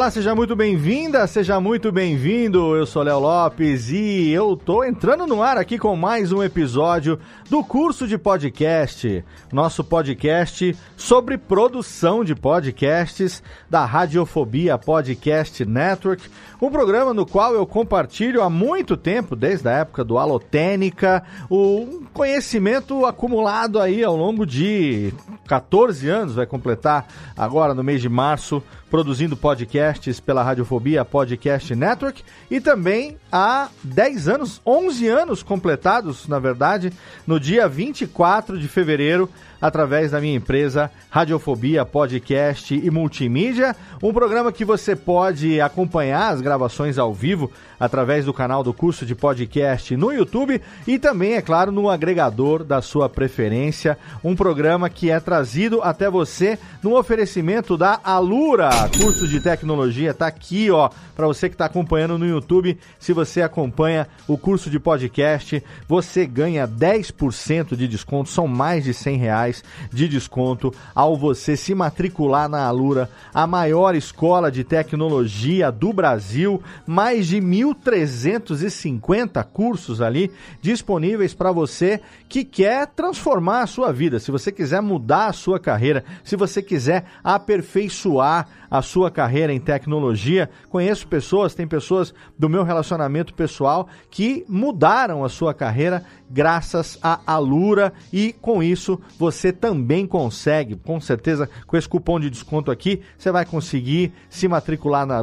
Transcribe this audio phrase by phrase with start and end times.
[0.00, 2.74] Olá, seja muito bem-vinda, seja muito bem-vindo.
[2.74, 7.18] Eu sou Léo Lopes e eu tô entrando no ar aqui com mais um episódio
[7.50, 16.30] do curso de podcast, nosso podcast sobre produção de podcasts da Radiofobia Podcast Network,
[16.62, 22.04] um programa no qual eu compartilho há muito tempo, desde a época do Alotênica, o
[22.14, 25.12] conhecimento acumulado aí ao longo de
[25.46, 32.22] 14 anos, vai completar agora no mês de março produzindo podcasts pela Radiofobia Podcast Network.
[32.50, 36.92] E também há 10 anos, 11 anos completados, na verdade,
[37.26, 39.30] no dia 24 de fevereiro,
[39.60, 46.40] através da minha empresa Radiofobia Podcast e Multimídia, um programa que você pode acompanhar as
[46.40, 51.42] gravações ao vivo através do canal do curso de podcast no YouTube e também, é
[51.42, 57.76] claro, no agregador da sua preferência, um programa que é trazido até você no oferecimento
[57.76, 62.78] da Alura, curso de tecnologia, tá aqui, ó, para você que está acompanhando no YouTube,
[62.98, 68.92] se você acompanha o curso de podcast, você ganha 10% de desconto, são mais de
[68.94, 69.49] 100 reais
[69.92, 76.60] de desconto ao você se matricular na Alura, a maior escola de tecnologia do Brasil,
[76.86, 84.30] mais de 1.350 cursos ali disponíveis para você que quer transformar a sua vida, se
[84.30, 90.48] você quiser mudar a sua carreira, se você quiser aperfeiçoar a sua carreira em tecnologia.
[90.68, 97.18] Conheço pessoas, tem pessoas do meu relacionamento pessoal que mudaram a sua carreira graças à
[97.26, 103.00] Alura e com isso você também consegue, com certeza, com esse cupom de desconto aqui,
[103.18, 105.16] você vai conseguir se matricular na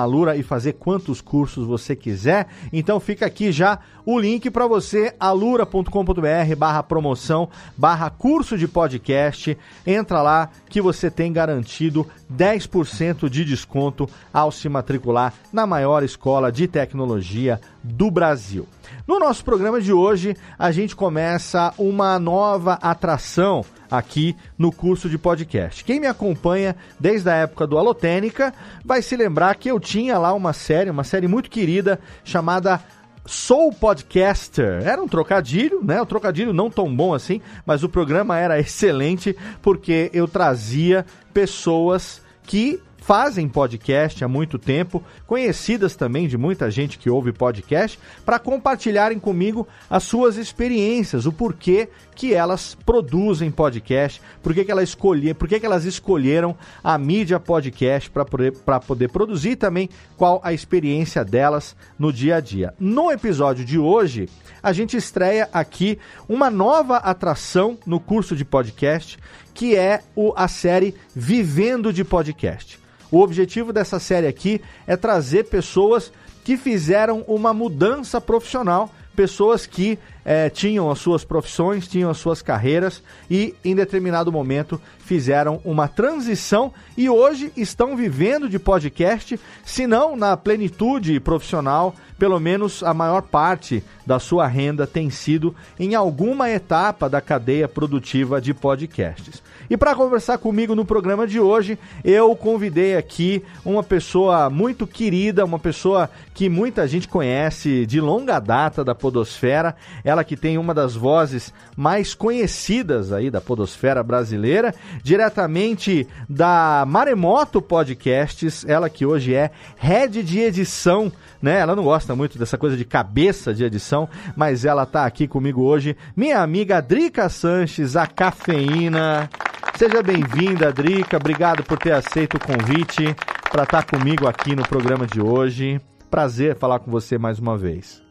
[0.00, 2.46] Alura, e fazer quantos cursos você quiser.
[2.72, 9.58] Então fica aqui já o link para você, alura.com.br barra promoção, barra curso de podcast.
[9.86, 12.85] Entra lá que você tem garantido 10%
[13.30, 18.66] de desconto ao se matricular na maior escola de tecnologia do Brasil.
[19.06, 25.18] No nosso programa de hoje, a gente começa uma nova atração aqui no curso de
[25.18, 25.84] podcast.
[25.84, 28.52] Quem me acompanha desde a época do Alotênica
[28.84, 32.80] vai se lembrar que eu tinha lá uma série, uma série muito querida chamada
[33.26, 34.82] Sou Podcaster.
[34.86, 36.00] Era um trocadilho, né?
[36.00, 41.04] Um trocadilho não tão bom assim, mas o programa era excelente porque eu trazia
[41.34, 48.00] pessoas que fazem podcast há muito tempo, conhecidas também de muita gente que ouve podcast,
[48.24, 54.72] para compartilharem comigo as suas experiências, o porquê que elas produzem podcast, por que, que,
[54.72, 58.52] ela escolher, por que, que elas escolheram a mídia podcast para poder,
[58.84, 62.74] poder produzir e também qual a experiência delas no dia a dia.
[62.76, 64.28] No episódio de hoje,
[64.60, 65.96] a gente estreia aqui
[66.28, 69.16] uma nova atração no curso de podcast,
[69.56, 72.78] que é o, a série Vivendo de Podcast.
[73.10, 76.12] O objetivo dessa série aqui é trazer pessoas
[76.44, 82.42] que fizeram uma mudança profissional, pessoas que é, tinham as suas profissões, tinham as suas
[82.42, 89.86] carreiras e em determinado momento fizeram uma transição e hoje estão vivendo de podcast, se
[89.86, 95.94] não na plenitude profissional, pelo menos a maior parte da sua renda tem sido em
[95.94, 99.42] alguma etapa da cadeia produtiva de podcasts.
[99.68, 105.44] E para conversar comigo no programa de hoje, eu convidei aqui uma pessoa muito querida,
[105.44, 109.74] uma pessoa que muita gente conhece de longa data da Podosfera,
[110.04, 117.62] ela que tem uma das vozes mais conhecidas aí da Podosfera brasileira, diretamente da Maremoto
[117.62, 121.10] Podcasts, ela que hoje é head de edição
[121.40, 121.60] né?
[121.60, 125.62] Ela não gosta muito dessa coisa de cabeça de edição, mas ela tá aqui comigo
[125.62, 129.30] hoje, minha amiga Drica Sanches, a cafeína.
[129.76, 131.18] Seja bem-vinda, Drica.
[131.18, 133.14] Obrigado por ter aceito o convite
[133.50, 135.80] para estar tá comigo aqui no programa de hoje.
[136.16, 138.02] Prazer falar com você mais uma vez.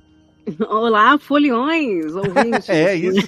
[0.70, 2.70] Olá, foliões, ouvintes.
[2.70, 3.28] é isso.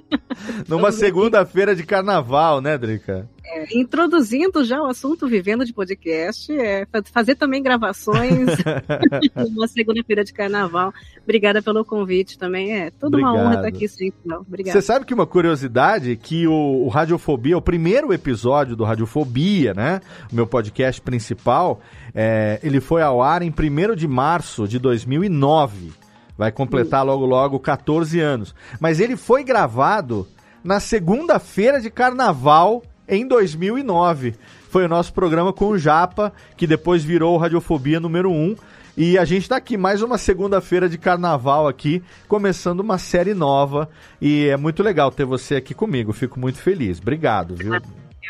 [0.66, 3.28] Numa segunda-feira de carnaval, né, Drica?
[3.52, 8.46] É, introduzindo já o assunto Vivendo de Podcast, é, fazer também gravações
[9.34, 10.92] numa segunda-feira de carnaval.
[11.24, 12.72] Obrigada pelo convite também.
[12.72, 13.34] É toda Obrigado.
[13.34, 14.34] uma honra estar aqui sempre.
[14.34, 14.80] Obrigada.
[14.80, 20.00] Você sabe que uma curiosidade que o, o Radiofobia, o primeiro episódio do Radiofobia, né?
[20.30, 21.80] O meu podcast principal,
[22.14, 25.92] é, ele foi ao ar em 1 de março de 2009.
[26.38, 28.54] Vai completar logo logo 14 anos.
[28.78, 30.26] Mas ele foi gravado
[30.62, 34.34] na segunda-feira de carnaval em 2009.
[34.70, 38.56] Foi o nosso programa com o Japa, que depois virou Radiofobia número 1.
[38.96, 43.88] E a gente está aqui mais uma segunda-feira de carnaval aqui, começando uma série nova.
[44.20, 46.12] E é muito legal ter você aqui comigo.
[46.12, 47.00] Fico muito feliz.
[47.00, 47.74] Obrigado, viu?
[47.74, 47.80] Eu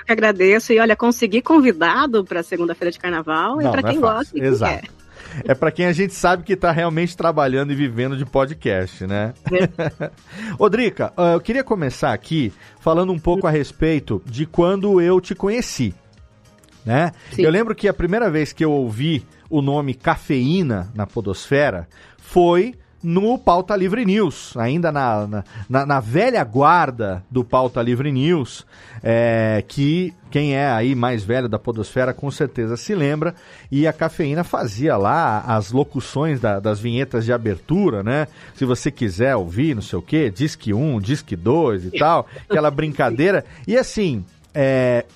[0.07, 0.73] que agradeço.
[0.73, 4.39] E olha, consegui convidado para segunda-feira de carnaval Não, e para quem é gosta.
[4.39, 4.81] Exato.
[4.81, 4.91] Quer
[5.45, 9.35] é para quem a gente sabe que está realmente trabalhando e vivendo de podcast, né?
[9.53, 10.11] É.
[10.71, 15.95] Drica, eu queria começar aqui falando um pouco a respeito de quando eu te conheci,
[16.85, 17.13] né?
[17.33, 17.43] Sim.
[17.43, 21.89] Eu lembro que a primeira vez que eu ouvi o nome cafeína na podosfera
[22.19, 28.67] foi no Pauta Livre News, ainda na, na, na velha guarda do Pauta Livre News,
[29.03, 33.35] é, que quem é aí mais velho da Podosfera com certeza se lembra,
[33.71, 38.29] e a cafeína fazia lá as locuções da, das vinhetas de abertura, né?
[38.55, 42.71] Se você quiser ouvir, não sei o quê, Disque 1, Disque 2 e tal, aquela
[42.71, 43.45] brincadeira.
[43.67, 44.25] E assim,
[44.55, 45.07] é,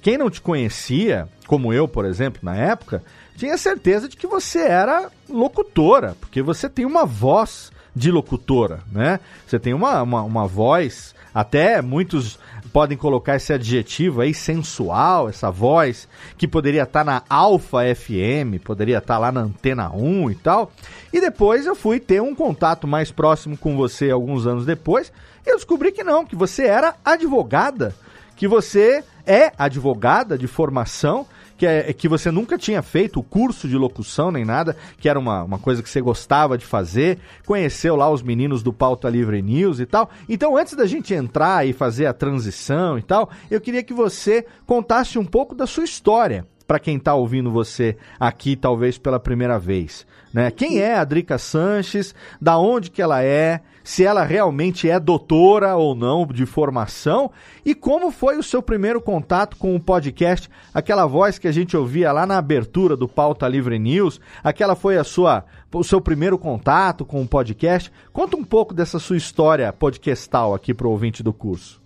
[0.00, 3.02] quem não te conhecia, como eu, por exemplo, na época,
[3.36, 9.20] tinha certeza de que você era locutora, porque você tem uma voz de locutora, né?
[9.46, 12.38] Você tem uma, uma, uma voz, até muitos
[12.74, 18.60] podem colocar esse adjetivo aí, sensual, essa voz, que poderia estar tá na Alfa FM,
[18.64, 20.72] poderia estar tá lá na Antena 1 e tal.
[21.12, 25.12] E depois eu fui ter um contato mais próximo com você alguns anos depois,
[25.46, 27.94] e eu descobri que não, que você era advogada,
[28.34, 31.24] que você é advogada de formação
[31.56, 35.18] que, é, que você nunca tinha feito o curso de locução nem nada, que era
[35.18, 39.40] uma, uma coisa que você gostava de fazer, conheceu lá os meninos do Pauta Livre
[39.40, 40.10] News e tal.
[40.28, 44.46] Então, antes da gente entrar e fazer a transição e tal, eu queria que você
[44.66, 49.58] contasse um pouco da sua história para quem está ouvindo você aqui, talvez pela primeira
[49.58, 50.06] vez.
[50.32, 50.50] Né?
[50.50, 52.14] Quem é a Drica Sanches?
[52.40, 53.60] Da onde que ela é?
[53.84, 57.30] Se ela realmente é doutora ou não de formação?
[57.64, 60.50] E como foi o seu primeiro contato com o podcast?
[60.72, 64.96] Aquela voz que a gente ouvia lá na abertura do Pauta Livre News, aquela foi
[64.96, 67.92] a sua o seu primeiro contato com o podcast?
[68.12, 71.83] Conta um pouco dessa sua história podcastal aqui para o ouvinte do curso.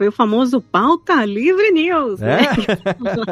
[0.00, 2.44] Foi o famoso pauta livre news, né?
[2.44, 2.48] é?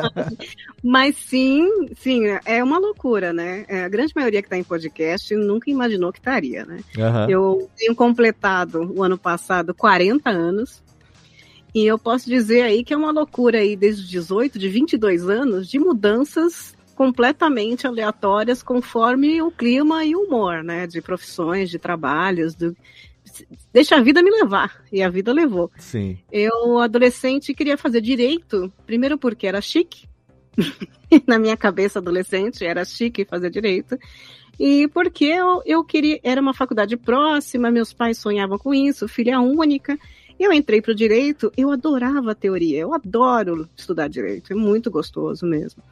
[0.84, 1.66] Mas sim,
[1.96, 3.64] sim, é uma loucura, né?
[3.68, 6.80] É, a grande maioria que está em podcast nunca imaginou que estaria, né?
[6.94, 7.30] Uhum.
[7.30, 10.82] Eu tenho completado o ano passado 40 anos.
[11.74, 15.26] E eu posso dizer aí que é uma loucura aí desde os 18, de 22
[15.26, 20.86] anos, de mudanças completamente aleatórias conforme o clima e o humor, né?
[20.86, 22.76] De profissões, de trabalhos, do,
[23.72, 24.82] deixa a vida me levar.
[24.92, 25.70] E a vida levou.
[25.78, 26.18] Sim.
[26.30, 30.08] Eu, adolescente, queria fazer direito, primeiro porque era chique.
[31.26, 33.98] Na minha cabeça, adolescente, era chique fazer direito.
[34.58, 39.40] E porque eu, eu queria, era uma faculdade próxima, meus pais sonhavam com isso, filha
[39.40, 39.96] única.
[40.38, 44.90] Eu entrei para o direito, eu adorava a teoria, eu adoro estudar direito, é muito
[44.90, 45.82] gostoso mesmo.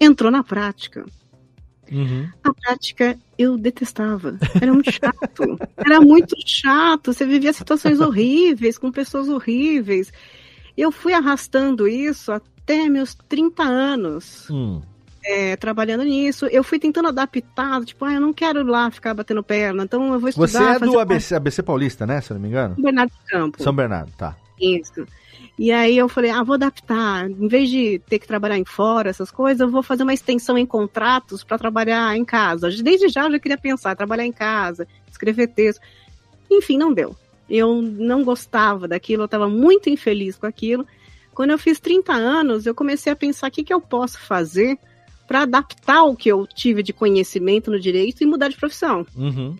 [0.00, 1.04] Entrou na prática.
[1.92, 2.28] Uhum.
[2.42, 4.38] A prática eu detestava.
[4.60, 5.58] Era muito chato.
[5.76, 7.12] Era muito chato.
[7.12, 10.12] Você vivia situações horríveis, com pessoas horríveis.
[10.76, 14.48] Eu fui arrastando isso até meus 30 anos.
[14.50, 14.80] Hum.
[15.24, 19.40] É, trabalhando nisso, eu fui tentando adaptar, tipo, ah, eu não quero lá ficar batendo
[19.40, 20.48] perna, então eu vou estudar.
[20.48, 22.20] Você é do ABC, ABC Paulista, né?
[22.20, 22.74] Se eu não me engano?
[22.74, 23.62] São Bernardo do Campo.
[23.62, 24.36] São Bernardo, tá.
[24.60, 25.06] Isso.
[25.58, 27.30] E aí eu falei, ah, vou adaptar.
[27.30, 30.56] Em vez de ter que trabalhar em fora, essas coisas, eu vou fazer uma extensão
[30.56, 32.70] em contratos para trabalhar em casa.
[32.70, 35.80] Desde já eu já queria pensar, trabalhar em casa, escrever texto.
[36.50, 37.14] Enfim, não deu.
[37.48, 40.86] Eu não gostava daquilo, eu estava muito infeliz com aquilo.
[41.34, 44.78] Quando eu fiz 30 anos, eu comecei a pensar o que, que eu posso fazer
[45.26, 49.06] para adaptar o que eu tive de conhecimento no direito e mudar de profissão.
[49.16, 49.56] Uhum.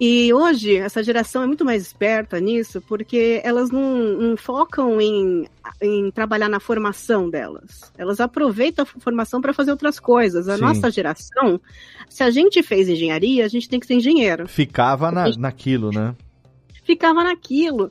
[0.00, 5.46] E hoje, essa geração é muito mais esperta nisso, porque elas não, não focam em,
[5.80, 7.92] em, trabalhar na formação delas.
[7.96, 10.48] Elas aproveitam a formação para fazer outras coisas.
[10.48, 10.62] A Sim.
[10.62, 11.60] nossa geração,
[12.08, 14.48] se a gente fez engenharia, a gente tem que ser engenheiro.
[14.48, 15.38] Ficava na, gente...
[15.38, 16.16] naquilo, né?
[16.82, 17.90] Ficava naquilo.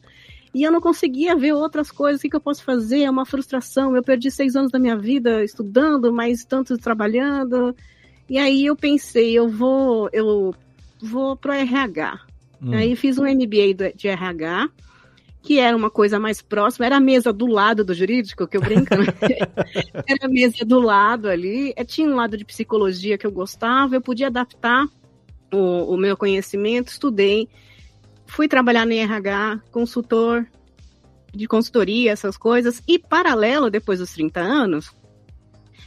[0.53, 2.19] E eu não conseguia ver outras coisas.
[2.19, 3.03] O que, que eu posso fazer?
[3.03, 3.95] É uma frustração.
[3.95, 7.73] Eu perdi seis anos da minha vida estudando, mas tanto trabalhando.
[8.29, 10.53] E aí eu pensei, eu vou, eu
[11.03, 12.19] vou pro RH.
[12.61, 12.73] Hum.
[12.73, 14.69] Aí fiz um MBA de RH
[15.43, 18.61] que era uma coisa mais próxima, era a mesa do lado do jurídico, que eu
[18.61, 19.07] brinco, né?
[20.07, 23.93] era a mesa do lado ali, eh, tinha um lado de psicologia que eu gostava,
[23.93, 24.87] eu podia adaptar
[25.53, 27.49] o, o meu conhecimento, estudei,
[28.25, 30.47] fui trabalhar no RH, consultor
[31.35, 34.95] de consultoria, essas coisas, e paralelo, depois dos 30 anos,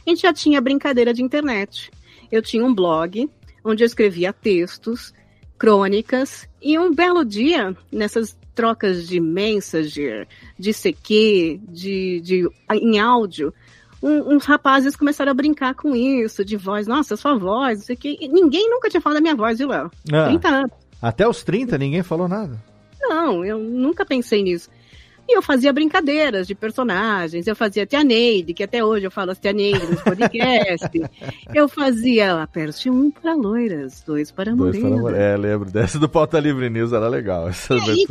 [0.05, 1.89] a gente já tinha brincadeira de internet.
[2.31, 3.27] Eu tinha um blog
[3.67, 5.13] onde eu escrevia textos,
[5.57, 13.53] crônicas, e um belo dia, nessas trocas de Messenger, de CQ, de, de, em áudio,
[14.01, 17.95] um, uns rapazes começaram a brincar com isso, de voz, nossa, sua voz, não sei
[17.95, 18.17] o quê.
[18.31, 19.91] ninguém nunca tinha falado da minha voz, viu, Léo?
[20.11, 20.71] Ah, 30 anos.
[21.01, 22.57] Até os 30 ninguém falou nada?
[22.99, 24.69] Não, eu nunca pensei nisso.
[25.29, 29.31] E eu fazia brincadeiras de personagens, eu fazia Tia Neide, que até hoje eu falo
[29.31, 31.01] as Tia Neide nos podcasts.
[31.53, 35.13] eu fazia aperte um para loiras, dois para morenas.
[35.13, 37.49] É, lembro dessa do Pauta Livre News, era legal.
[37.49, 38.07] Essa e aí,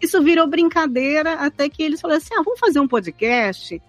[0.00, 3.80] isso virou brincadeira, até que eles falaram assim, ah, vamos fazer um podcast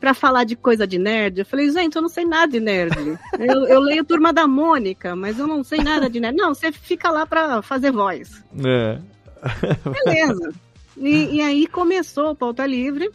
[0.00, 1.38] para falar de coisa de nerd.
[1.38, 2.96] Eu falei, gente, eu não sei nada de nerd.
[3.38, 6.36] eu, eu, leio Turma da Mônica, mas eu não sei nada de nerd.
[6.36, 8.42] Não, você fica lá para fazer voz.
[8.64, 8.98] É.
[10.04, 10.52] Beleza.
[11.00, 13.10] E, e aí começou o Pauta Livre.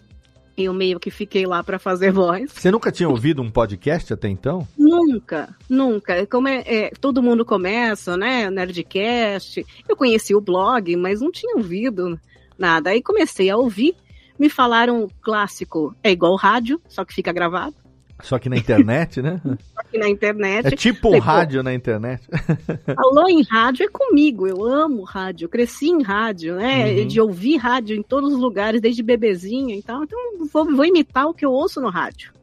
[0.58, 2.52] Eu meio que fiquei lá para fazer voz.
[2.52, 4.68] Você nunca tinha ouvido um podcast até então?
[4.78, 6.26] Nunca, nunca.
[6.26, 8.50] Como é, é, todo mundo começa, né?
[8.50, 9.66] Nerdcast.
[9.88, 12.20] Eu conheci o blog, mas não tinha ouvido
[12.58, 12.90] nada.
[12.90, 13.96] Aí comecei a ouvir.
[14.40, 17.76] Me falaram clássico, é igual rádio, só que fica gravado.
[18.22, 19.42] Só que na internet, né?
[19.44, 20.68] Só que na internet.
[20.68, 22.24] É tipo um rádio na internet.
[22.96, 24.48] Falou em rádio é comigo.
[24.48, 25.50] Eu amo rádio.
[25.50, 26.92] Cresci em rádio, né?
[26.92, 27.08] Uhum.
[27.08, 30.04] De ouvir rádio em todos os lugares, desde bebezinha e tal.
[30.04, 30.18] Então,
[30.52, 32.34] vou, vou imitar o que eu ouço no rádio.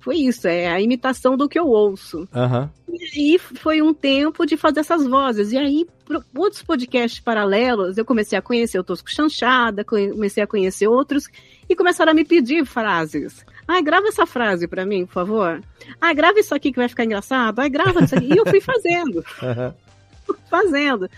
[0.00, 2.28] Foi isso, é a imitação do que eu ouço.
[2.34, 2.68] Uhum.
[2.90, 5.52] E aí foi um tempo de fazer essas vozes.
[5.52, 5.86] E aí,
[6.34, 11.28] outros podcasts paralelos, eu comecei a conhecer o Tosco Chanchada, comecei a conhecer outros,
[11.68, 13.44] e começaram a me pedir frases.
[13.68, 15.62] Ai, grava essa frase para mim, por favor.
[16.00, 17.58] Ai, grava isso aqui que vai ficar engraçado.
[17.58, 18.32] Ai, grava isso aqui.
[18.32, 19.22] E eu fui fazendo.
[20.48, 21.10] fazendo.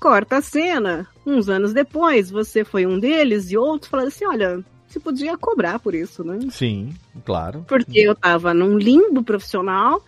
[0.00, 1.06] Corta a cena.
[1.24, 5.78] Uns anos depois, você foi um deles e outros falaram assim: olha, você podia cobrar
[5.78, 6.38] por isso, né?
[6.50, 6.92] Sim,
[7.24, 7.64] claro.
[7.68, 10.02] Porque eu tava num limbo profissional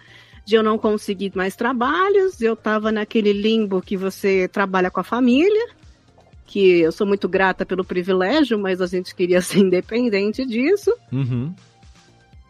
[0.44, 5.04] de eu não conseguir mais trabalhos, eu tava naquele limbo que você trabalha com a
[5.04, 5.68] família,
[6.48, 10.92] que eu sou muito grata pelo privilégio, mas a gente queria ser independente disso.
[11.12, 11.54] Uhum.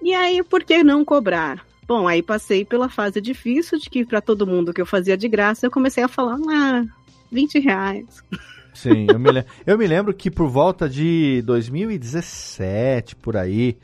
[0.00, 1.66] E aí, por que não cobrar?
[1.86, 5.28] Bom, aí passei pela fase difícil de que para todo mundo que eu fazia de
[5.28, 6.84] graça, eu comecei a falar, ah,
[7.32, 8.22] 20 reais.
[8.72, 13.76] Sim, eu me, eu me lembro que por volta de 2017, por aí,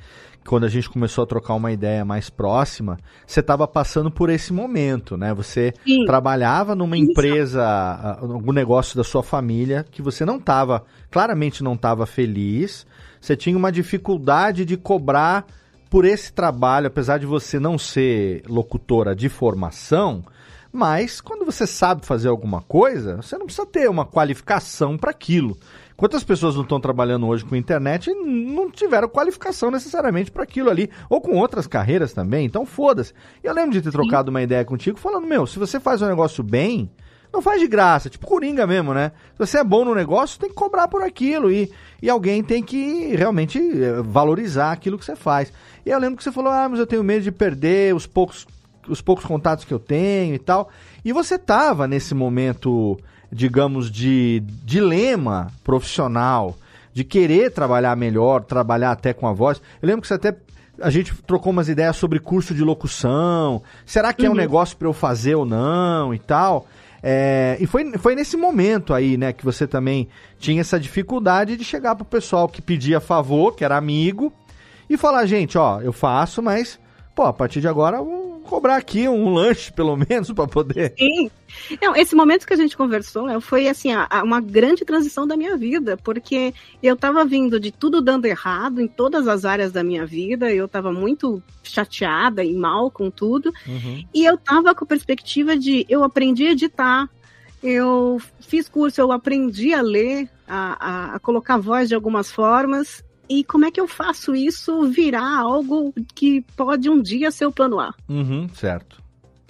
[0.47, 4.53] quando a gente começou a trocar uma ideia mais próxima, você estava passando por esse
[4.53, 5.33] momento, né?
[5.35, 6.05] Você Sim.
[6.05, 7.11] trabalhava numa Isso.
[7.11, 7.65] empresa,
[8.21, 12.87] algum negócio da sua família que você não estava, claramente não estava feliz.
[13.21, 15.47] Você tinha uma dificuldade de cobrar
[15.89, 20.25] por esse trabalho, apesar de você não ser locutora de formação.
[20.73, 25.57] Mas quando você sabe fazer alguma coisa, você não precisa ter uma qualificação para aquilo.
[25.97, 30.69] Quantas pessoas não estão trabalhando hoje com internet e não tiveram qualificação necessariamente para aquilo
[30.69, 33.13] ali, ou com outras carreiras também, então foda-se.
[33.43, 36.43] Eu lembro de ter trocado uma ideia contigo falando, meu, se você faz um negócio
[36.43, 36.91] bem,
[37.33, 39.13] não faz de graça, tipo coringa mesmo, né?
[39.33, 41.71] Se você é bom no negócio, tem que cobrar por aquilo e,
[42.03, 45.53] e alguém tem que realmente eh, valorizar aquilo que você faz.
[45.87, 48.47] E eu lembro que você falou, ah, mas eu tenho medo de perder os poucos,
[48.89, 50.71] os poucos contatos que eu tenho e tal.
[51.05, 52.97] E você tava nesse momento
[53.35, 56.57] digamos, de dilema profissional,
[56.93, 59.61] de querer trabalhar melhor, trabalhar até com a voz.
[59.83, 60.37] Eu lembro que você até
[60.81, 63.63] a gente trocou umas ideias sobre curso de locução.
[63.85, 64.27] Será que uhum.
[64.27, 64.39] é um uhum.
[64.39, 66.67] negócio para eu fazer ou não e tal?
[67.03, 71.65] É, e foi, foi nesse momento aí, né, que você também tinha essa dificuldade de
[71.65, 74.33] chegar pro pessoal que pedia favor, que era amigo,
[74.89, 76.79] e falar, gente, ó, eu faço, mas,
[77.15, 78.01] pô, a partir de agora
[78.45, 80.95] cobrar aqui um lanche, pelo menos, para poder.
[80.97, 81.31] Sim.
[81.81, 85.27] Não, esse momento que a gente conversou né, foi assim a, a, uma grande transição
[85.27, 89.73] da minha vida, porque eu estava vindo de tudo dando errado em todas as áreas
[89.73, 94.05] da minha vida, eu estava muito chateada e mal com tudo, uhum.
[94.13, 97.09] e eu estava com a perspectiva de eu aprendi a editar,
[97.63, 103.03] eu fiz curso, eu aprendi a ler, a, a, a colocar voz de algumas formas,
[103.29, 107.53] e como é que eu faço isso virar algo que pode um dia ser o
[107.53, 107.95] plano A?
[108.09, 109.03] Uhum, certo.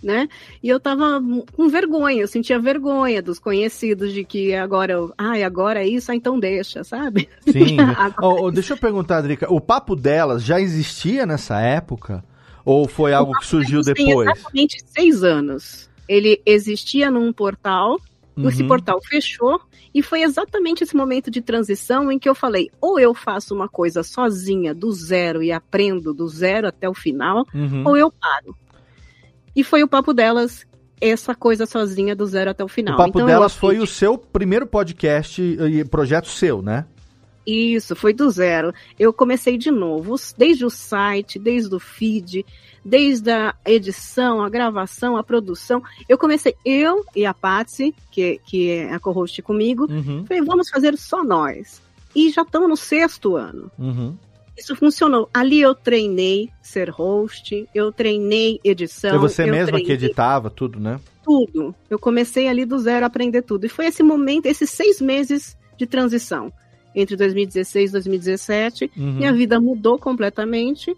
[0.03, 0.29] Né?
[0.63, 1.19] E eu tava
[1.57, 6.13] com vergonha, eu sentia vergonha dos conhecidos de que agora, ai, ah, agora é isso,
[6.13, 7.27] ah, então deixa, sabe?
[7.41, 7.79] Sim.
[8.21, 12.23] oh, oh, deixa eu perguntar, Drica, o papo delas já existia nessa época?
[12.67, 14.07] Ou foi algo que surgiu depois?
[14.07, 15.89] Tem exatamente seis anos.
[16.07, 17.99] Ele existia num portal
[18.37, 18.49] Uhum.
[18.49, 19.61] Esse portal fechou
[19.95, 23.69] e foi exatamente esse momento de transição em que eu falei: ou eu faço uma
[23.69, 27.85] coisa sozinha, do zero, e aprendo do zero até o final, uhum.
[27.87, 28.57] ou eu paro.
[29.55, 30.67] E foi o papo delas
[31.01, 32.95] essa coisa sozinha do zero até o final.
[32.95, 36.87] O papo então, delas foi o seu primeiro podcast e projeto seu, né?
[37.47, 38.73] Isso, foi do zero.
[38.99, 42.45] Eu comecei de novo, desde o site, desde o feed,
[42.85, 45.83] desde a edição, a gravação, a produção.
[46.09, 50.25] Eu comecei, eu e a Patsy, que, que é a co-host comigo, uhum.
[50.27, 51.81] falei, vamos fazer só nós.
[52.15, 53.71] E já estamos no sexto ano.
[53.79, 54.17] Uhum.
[54.57, 55.29] Isso funcionou.
[55.35, 59.17] Ali eu treinei ser host, eu treinei edição.
[59.17, 59.85] E você mesma treinei...
[59.85, 61.01] que editava tudo, né?
[61.25, 61.75] Tudo.
[61.91, 63.67] Eu comecei ali do zero a aprender tudo.
[63.67, 66.53] E foi esse momento, esses seis meses de transição
[66.95, 68.91] entre 2016 e 2017.
[68.97, 69.13] Uhum.
[69.15, 70.95] Minha vida mudou completamente.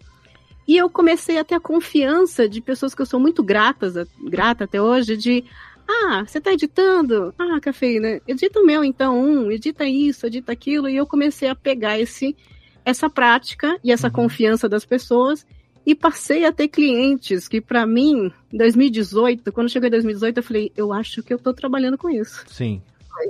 [0.67, 4.65] E eu comecei a ter a confiança de pessoas que eu sou muito gratas, grata
[4.65, 5.45] até hoje, de
[5.87, 7.33] ah, você está editando?
[7.39, 10.89] Ah, cafeína, edita o meu então, um, edita isso, edita aquilo.
[10.89, 12.35] E eu comecei a pegar esse,
[12.83, 14.13] essa prática e essa uhum.
[14.13, 15.45] confiança das pessoas
[15.85, 20.43] e passei a ter clientes que, para mim, em 2018, quando cheguei em 2018, eu
[20.43, 22.43] falei, eu acho que eu estou trabalhando com isso.
[22.47, 22.81] Sim.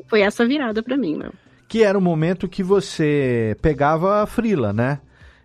[0.08, 1.32] Foi essa virada para mim, meu
[1.68, 5.00] que era o momento que você pegava a frila, né?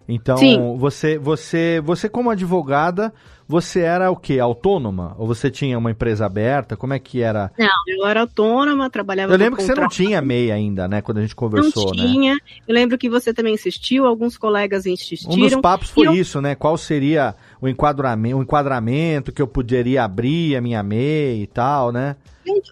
[0.09, 0.77] Então, Sim.
[0.79, 3.13] você você você como advogada,
[3.47, 4.39] você era o quê?
[4.39, 5.15] Autônoma?
[5.19, 6.77] Ou você tinha uma empresa aberta?
[6.77, 7.53] Como é que era?
[7.59, 11.19] Não, eu era autônoma, trabalhava Eu lembro que você não tinha MEI ainda, né, quando
[11.19, 12.11] a gente conversou, não né?
[12.11, 12.35] tinha.
[12.35, 12.41] Né?
[12.67, 15.35] Eu lembro que você também insistiu, alguns colegas insistiram.
[15.35, 16.15] Um dos papos foi eu...
[16.15, 16.55] isso, né?
[16.55, 21.93] Qual seria o enquadramento, o enquadramento que eu poderia abrir a minha MEI e tal,
[21.93, 22.17] né?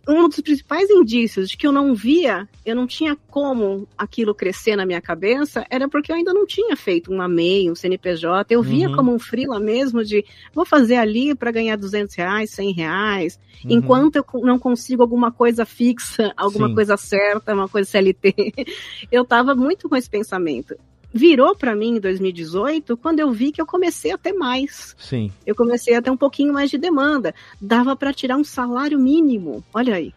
[0.09, 4.75] um dos principais indícios de que eu não via, eu não tinha como aquilo crescer
[4.75, 8.53] na minha cabeça, era porque eu ainda não tinha feito uma MEI, um CNPJ.
[8.53, 8.97] Eu via uhum.
[8.97, 13.71] como um freela mesmo de vou fazer ali para ganhar 200 reais, 100 reais, uhum.
[13.71, 16.75] enquanto eu não consigo alguma coisa fixa, alguma Sim.
[16.75, 18.35] coisa certa, uma coisa CLT.
[19.11, 20.75] Eu estava muito com esse pensamento
[21.13, 24.95] virou para mim em 2018 quando eu vi que eu comecei a ter mais.
[24.99, 25.31] Sim.
[25.47, 27.35] Eu comecei a ter um pouquinho mais de demanda.
[27.61, 29.65] Dava para tirar um salário mínimo.
[29.75, 30.15] Olha aí.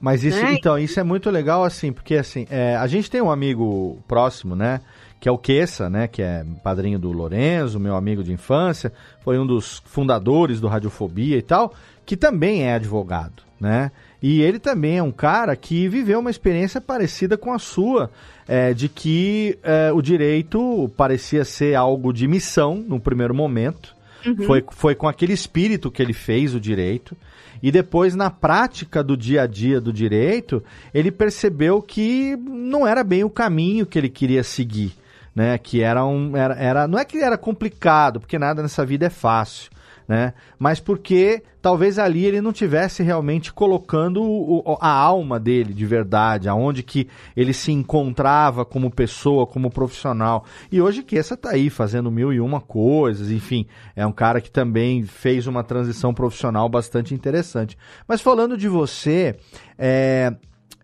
[0.00, 0.54] Mas isso, né?
[0.54, 4.54] então, isso é muito legal, assim, porque assim, é, a gente tem um amigo próximo,
[4.54, 4.80] né?
[5.20, 6.06] Que é o Queça, né?
[6.06, 8.92] Que é padrinho do Lorenzo, meu amigo de infância,
[9.24, 11.74] foi um dos fundadores do Radiofobia e tal,
[12.06, 13.90] que também é advogado, né?
[14.20, 18.10] E ele também é um cara que viveu uma experiência parecida com a sua,
[18.48, 23.94] é, de que é, o direito parecia ser algo de missão no primeiro momento.
[24.26, 24.36] Uhum.
[24.44, 27.16] Foi, foi com aquele espírito que ele fez o direito.
[27.62, 33.04] E depois, na prática do dia a dia do direito, ele percebeu que não era
[33.04, 34.92] bem o caminho que ele queria seguir.
[35.34, 35.56] Né?
[35.58, 36.36] Que era um.
[36.36, 39.70] Era, era, não é que era complicado, porque nada nessa vida é fácil
[40.08, 40.32] né?
[40.58, 46.48] Mas porque talvez ali ele não tivesse realmente colocando o, a alma dele de verdade,
[46.48, 50.46] aonde que ele se encontrava como pessoa, como profissional.
[50.72, 54.40] E hoje que essa tá aí fazendo mil e uma coisas, enfim, é um cara
[54.40, 57.76] que também fez uma transição profissional bastante interessante.
[58.06, 59.36] Mas falando de você,
[59.76, 60.34] é,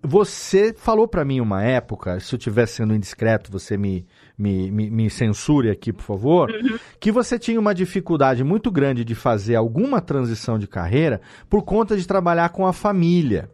[0.02, 4.90] você falou para mim uma época, se eu estiver sendo indiscreto, você me, me, me,
[4.90, 6.78] me, censure aqui, por favor, uhum.
[6.98, 11.96] que você tinha uma dificuldade muito grande de fazer alguma transição de carreira por conta
[11.96, 13.48] de trabalhar com a família.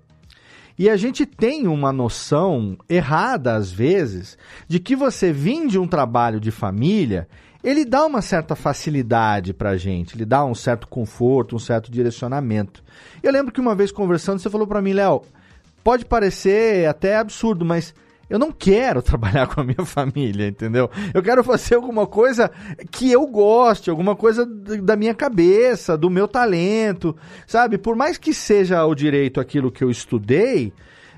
[0.78, 5.86] E a gente tem uma noção errada, às vezes, de que você vir de um
[5.86, 7.28] trabalho de família,
[7.62, 12.82] ele dá uma certa facilidade pra gente, ele dá um certo conforto, um certo direcionamento.
[13.22, 15.20] Eu lembro que uma vez conversando, você falou para mim, Léo,
[15.84, 17.94] pode parecer até absurdo, mas
[18.30, 20.88] eu não quero trabalhar com a minha família, entendeu?
[21.12, 22.50] Eu quero fazer alguma coisa
[22.90, 27.16] que eu goste, alguma coisa da minha cabeça, do meu talento,
[27.46, 27.76] sabe?
[27.76, 30.72] Por mais que seja o direito aquilo que eu estudei,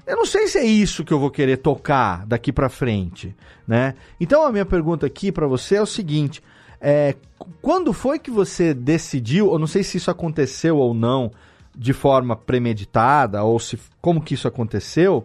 [0.07, 3.37] eu não sei se é isso que eu vou querer tocar daqui para frente,
[3.69, 3.95] né?
[4.19, 6.43] Então a minha pergunta aqui para você é o seguinte:
[6.81, 7.15] é,
[7.61, 9.53] quando foi que você decidiu?
[9.53, 11.31] Eu não sei se isso aconteceu ou não
[11.75, 15.25] de forma premeditada ou se como que isso aconteceu,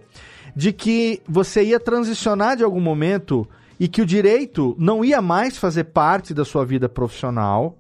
[0.58, 3.48] de que você ia transicionar de algum momento
[3.80, 7.78] e que o direito não ia mais fazer parte da sua vida profissional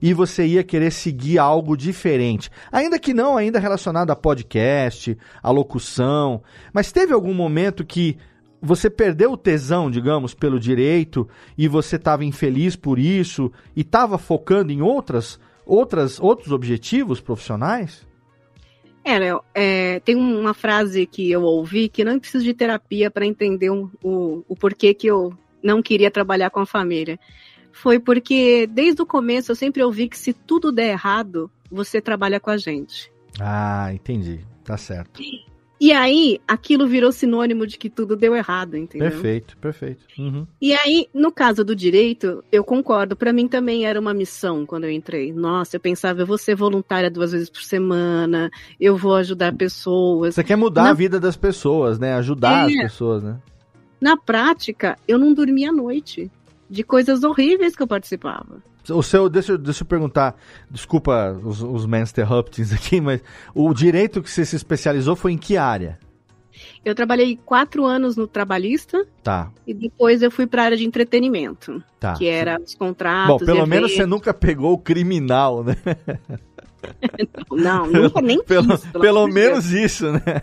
[0.00, 2.50] e você ia querer seguir algo diferente.
[2.72, 8.16] Ainda que não ainda relacionado a podcast, a locução, mas teve algum momento que
[8.58, 14.16] você perdeu o tesão, digamos, pelo direito e você estava infeliz por isso e estava
[14.16, 18.06] focando em outras outras, outros objetivos profissionais?
[19.04, 23.26] É, Léo, é, tem uma frase que eu ouvi que não preciso de terapia para
[23.26, 27.18] entender um, o, o porquê que eu não queria trabalhar com a família.
[27.70, 32.40] Foi porque desde o começo eu sempre ouvi que se tudo der errado, você trabalha
[32.40, 33.12] com a gente.
[33.38, 34.40] Ah, entendi.
[34.64, 35.20] Tá certo.
[35.84, 39.10] E aí, aquilo virou sinônimo de que tudo deu errado, entendeu?
[39.10, 40.02] Perfeito, perfeito.
[40.18, 40.46] Uhum.
[40.58, 43.14] E aí, no caso do direito, eu concordo.
[43.14, 45.30] Para mim também era uma missão quando eu entrei.
[45.30, 50.36] Nossa, eu pensava, eu vou ser voluntária duas vezes por semana, eu vou ajudar pessoas.
[50.36, 50.90] Você quer mudar Na...
[50.92, 52.14] a vida das pessoas, né?
[52.14, 52.72] Ajudar é...
[52.72, 53.36] as pessoas, né?
[54.00, 56.30] Na prática, eu não dormia à noite
[56.70, 58.62] de coisas horríveis que eu participava.
[58.90, 60.36] O seu, deixa, deixa eu perguntar,
[60.70, 63.22] desculpa os, os interruptings aqui, mas
[63.54, 65.98] o direito que você se especializou foi em que área?
[66.84, 69.06] Eu trabalhei quatro anos no trabalhista.
[69.22, 69.50] Tá.
[69.66, 71.82] E depois eu fui para a área de entretenimento.
[71.98, 72.14] Tá.
[72.14, 73.38] Que era os contratos.
[73.40, 75.76] Bom, pelo menos você nunca pegou o criminal, né?
[77.50, 79.92] não, nunca nem pelo, quis, pelo, pelo menos Deus.
[79.92, 80.42] isso, né?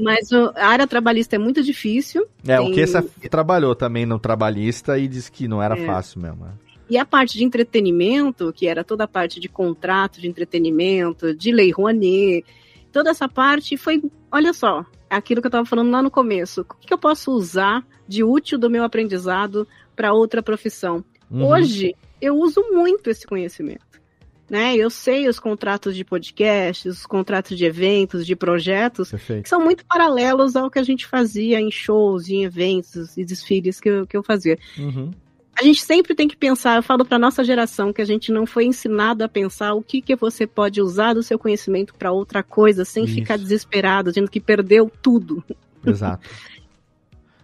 [0.00, 2.26] Mas a área trabalhista é muito difícil.
[2.46, 2.70] É, tem...
[2.70, 5.86] o que você trabalhou também no trabalhista e disse que não era é.
[5.86, 6.46] fácil mesmo.
[6.88, 11.50] E a parte de entretenimento, que era toda a parte de contrato de entretenimento, de
[11.50, 12.44] lei Rouanet,
[12.92, 16.60] toda essa parte foi, olha só, aquilo que eu estava falando lá no começo.
[16.60, 21.04] O que, eu posso usar de útil do meu aprendizado para outra profissão?
[21.30, 21.48] Uhum.
[21.48, 23.84] Hoje, eu uso muito esse conhecimento.
[24.48, 24.76] Né?
[24.76, 29.42] Eu sei os contratos de podcasts, os contratos de eventos, de projetos, Perfeito.
[29.42, 33.80] que são muito paralelos ao que a gente fazia em shows, em eventos e desfiles
[33.80, 34.56] que eu, que eu fazia.
[34.78, 35.10] Uhum
[35.58, 38.46] a gente sempre tem que pensar, eu falo para nossa geração que a gente não
[38.46, 42.42] foi ensinado a pensar o que, que você pode usar do seu conhecimento para outra
[42.42, 43.14] coisa, sem Isso.
[43.14, 45.42] ficar desesperado, dizendo que perdeu tudo.
[45.86, 46.28] Exato.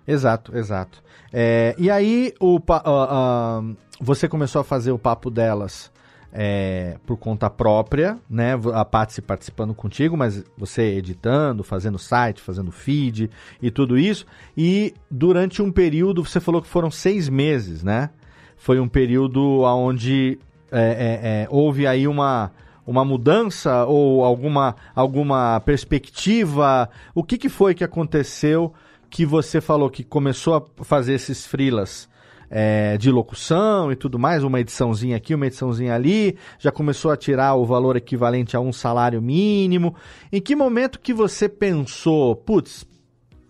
[0.07, 1.03] exato, exato.
[1.33, 5.92] É, e aí, o, uh, uh, você começou a fazer o papo delas
[6.33, 8.53] é, por conta própria, né?
[8.73, 14.25] A Patsy participando contigo, mas você editando, fazendo site, fazendo feed e tudo isso.
[14.57, 18.11] E durante um período, você falou que foram seis meses, né?
[18.57, 20.39] Foi um período onde
[20.71, 22.51] é, é, é, houve aí uma,
[22.87, 26.89] uma mudança ou alguma, alguma perspectiva?
[27.15, 28.73] O que, que foi que aconteceu
[29.11, 32.09] que você falou que começou a fazer esses freelas?
[32.55, 37.17] É, de locução e tudo mais, uma ediçãozinha aqui, uma ediçãozinha ali, já começou a
[37.17, 39.95] tirar o valor equivalente a um salário mínimo.
[40.31, 42.87] Em que momento que você pensou, putz,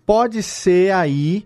[0.05, 1.43] pode ser aí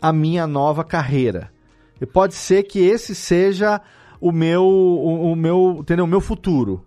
[0.00, 1.52] a minha nova carreira?
[2.00, 3.78] E pode ser que esse seja
[4.18, 6.06] o meu, o, o meu, entendeu?
[6.06, 6.82] O meu futuro.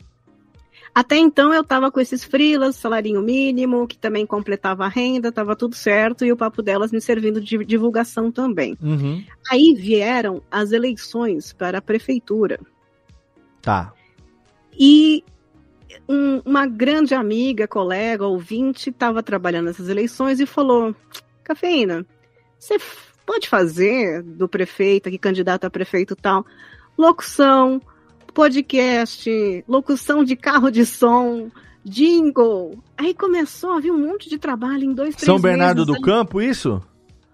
[0.93, 5.55] Até então eu estava com esses frilas, salarinho mínimo, que também completava a renda, estava
[5.55, 8.77] tudo certo, e o papo delas me servindo de divulgação também.
[8.81, 9.23] Uhum.
[9.49, 12.59] Aí vieram as eleições para a prefeitura.
[13.61, 13.91] Tá.
[14.77, 15.23] E
[16.07, 20.95] um, uma grande amiga, colega, ouvinte, estava trabalhando nessas eleições e falou:
[21.43, 22.05] Cafeína,
[22.59, 22.77] você
[23.25, 26.45] pode fazer do prefeito, aqui candidato a prefeito tal,
[26.97, 27.81] locução,
[28.33, 31.49] podcast, locução de carro de som,
[31.83, 32.77] jingle.
[32.97, 36.01] Aí começou a vir um monte de trabalho em dois, três São Bernardo meses, do
[36.01, 36.81] Campo, isso?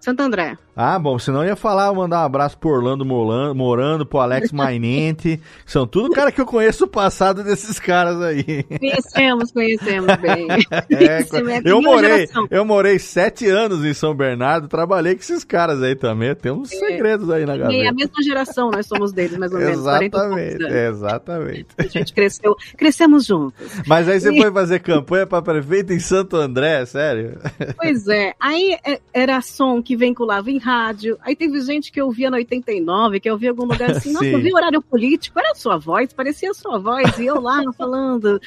[0.00, 0.56] Santo André.
[0.82, 4.50] Ah, bom, senão eu ia falar, mandar um abraço pro Orlando Morando, Morando pro Alex
[4.50, 5.38] Mainente.
[5.66, 8.62] São tudo cara que eu conheço o passado desses caras aí.
[8.62, 10.48] Conhecemos, conhecemos bem.
[10.90, 15.82] É, é eu morei, eu morei sete anos em São Bernardo, trabalhei com esses caras
[15.82, 16.34] aí também.
[16.34, 16.76] Tem uns é.
[16.76, 17.84] segredos aí na galera.
[17.84, 19.78] E a mesma geração nós somos deles, mais ou menos.
[19.78, 21.66] Exatamente, exatamente.
[21.78, 23.66] A gente cresceu, crescemos juntos.
[23.86, 24.40] Mas aí você e...
[24.40, 27.38] foi fazer campanha para prefeito em Santo André, sério?
[27.76, 31.18] Pois é, aí é, era som que vinculava em rádio.
[31.20, 34.12] Aí teve gente que eu via no 89, que eu via em algum lugar assim,
[34.14, 37.40] nossa, eu vi horário político, era a sua voz, parecia a sua voz, e eu
[37.40, 38.40] lá falando,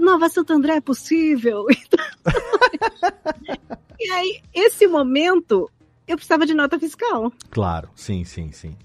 [0.00, 1.66] Nova Santo André é possível.
[3.98, 5.68] e aí, esse momento,
[6.06, 7.32] eu precisava de nota fiscal.
[7.50, 8.76] Claro, sim, sim, sim.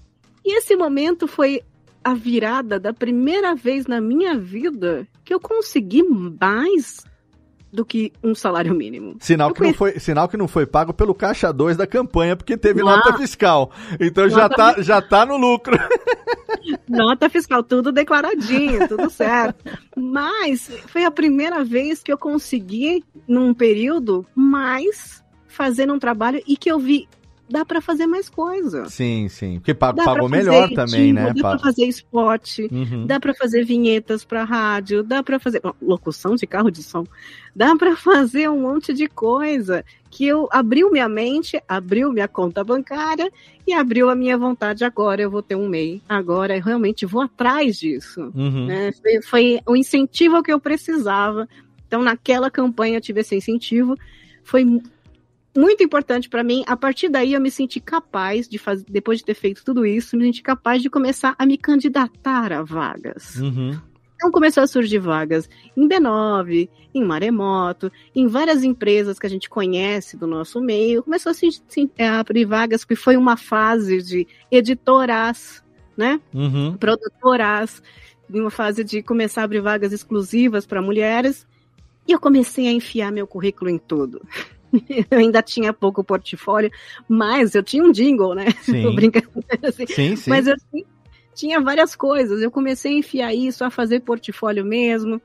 [0.44, 1.62] E esse momento foi
[2.02, 7.04] a virada da primeira vez na minha vida que eu consegui mais
[7.72, 9.16] do que um salário mínimo.
[9.20, 12.56] Sinal que, não foi, sinal que não foi pago pelo caixa 2 da campanha, porque
[12.56, 13.70] teve nota fiscal.
[14.00, 15.76] Então nota já, tá, já tá no lucro.
[16.88, 19.64] Nota fiscal, tudo declaradinho, tudo certo.
[19.96, 26.56] Mas foi a primeira vez que eu consegui, num período, mais fazer um trabalho e
[26.56, 27.08] que eu vi
[27.50, 28.88] dá para fazer mais coisa.
[28.88, 29.58] Sim, sim.
[29.58, 31.32] Porque pa dá pagou melhor também, né?
[31.34, 33.06] Dá para fazer spot, uhum.
[33.06, 37.04] dá para fazer vinhetas para rádio, dá para fazer locução de carro de som,
[37.54, 42.64] dá para fazer um monte de coisa que eu abriu minha mente, abriu minha conta
[42.64, 43.30] bancária
[43.66, 44.84] e abriu a minha vontade.
[44.84, 46.02] Agora eu vou ter um MEI.
[46.08, 48.32] Agora eu realmente vou atrás disso.
[48.34, 48.66] Uhum.
[48.66, 48.92] Né?
[48.92, 51.48] Foi, foi o incentivo que eu precisava.
[51.86, 53.96] Então, naquela campanha eu tive esse incentivo.
[54.42, 54.64] Foi
[55.56, 56.62] muito importante para mim.
[56.66, 60.16] A partir daí eu me senti capaz de fazer, depois de ter feito tudo isso,
[60.16, 63.36] me senti capaz de começar a me candidatar a vagas.
[63.36, 63.78] Uhum.
[64.14, 69.48] Então começou a surgir vagas em B9, em Maremoto, em várias empresas que a gente
[69.48, 71.02] conhece do nosso meio.
[71.02, 71.48] Começou a, se,
[71.98, 75.64] a abrir vagas, que foi uma fase de editoras,
[75.96, 76.20] né?
[76.34, 76.76] Uhum.
[76.76, 77.82] Produtoras,
[78.28, 81.46] uma fase de começar a abrir vagas exclusivas para mulheres.
[82.06, 84.20] E eu comecei a enfiar meu currículo em tudo.
[85.10, 86.70] eu ainda tinha pouco portfólio,
[87.08, 88.46] mas eu tinha um jingle, né?
[88.62, 88.96] Sim.
[89.62, 89.86] assim.
[89.86, 90.30] sim, sim.
[90.30, 90.54] Mas eu
[91.34, 92.42] tinha várias coisas.
[92.42, 95.20] Eu comecei a enfiar isso, a fazer portfólio mesmo.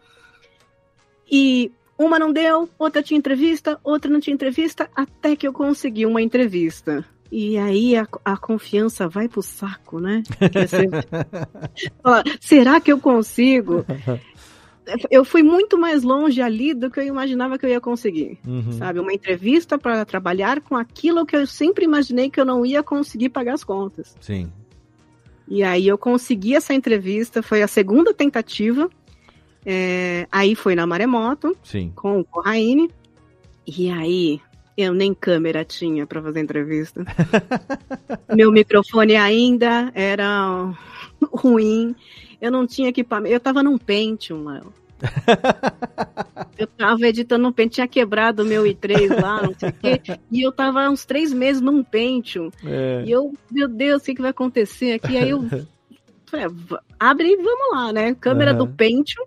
[1.29, 6.05] E uma não deu, outra tinha entrevista, outra não tinha entrevista, até que eu consegui
[6.05, 7.05] uma entrevista.
[7.31, 10.21] E aí a, a confiança vai pro saco, né?
[12.03, 13.85] Você, será que eu consigo?
[15.09, 18.71] Eu fui muito mais longe ali do que eu imaginava que eu ia conseguir, uhum.
[18.73, 18.99] sabe?
[18.99, 23.29] Uma entrevista para trabalhar com aquilo que eu sempre imaginei que eu não ia conseguir
[23.29, 24.15] pagar as contas.
[24.21, 24.51] Sim.
[25.47, 28.89] E aí eu consegui essa entrevista, foi a segunda tentativa.
[29.65, 31.91] É, aí foi na Maremoto, Sim.
[31.95, 32.89] com o Corraine.
[33.65, 34.41] E aí
[34.77, 37.03] eu nem câmera tinha para fazer entrevista.
[38.35, 40.73] Meu microfone ainda era
[41.31, 41.95] ruim.
[42.45, 43.33] Eu não tinha equipamento.
[43.33, 44.73] Eu tava num Pentium, Léo.
[46.57, 50.01] eu tava editando um Pentium, tinha quebrado o meu i3 lá, não sei o quê.
[50.31, 52.49] E eu tava uns três meses num Pentium.
[52.63, 53.03] É.
[53.05, 55.17] E eu, meu Deus, o que, que vai acontecer aqui?
[55.17, 55.43] Aí eu
[56.27, 56.49] falei, ah,
[57.11, 58.15] abre e vamos lá, né?
[58.15, 58.57] Câmera Uhum.
[58.59, 59.25] do Pentium.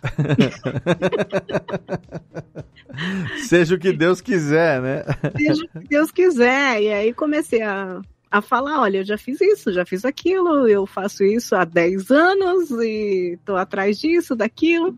[3.48, 5.04] Seja o que Deus quiser, né?
[5.36, 6.82] seja o que Deus quiser.
[6.82, 10.86] E aí comecei a, a falar, olha, eu já fiz isso, já fiz aquilo, eu
[10.86, 14.96] faço isso há 10 anos e tô atrás disso, daquilo.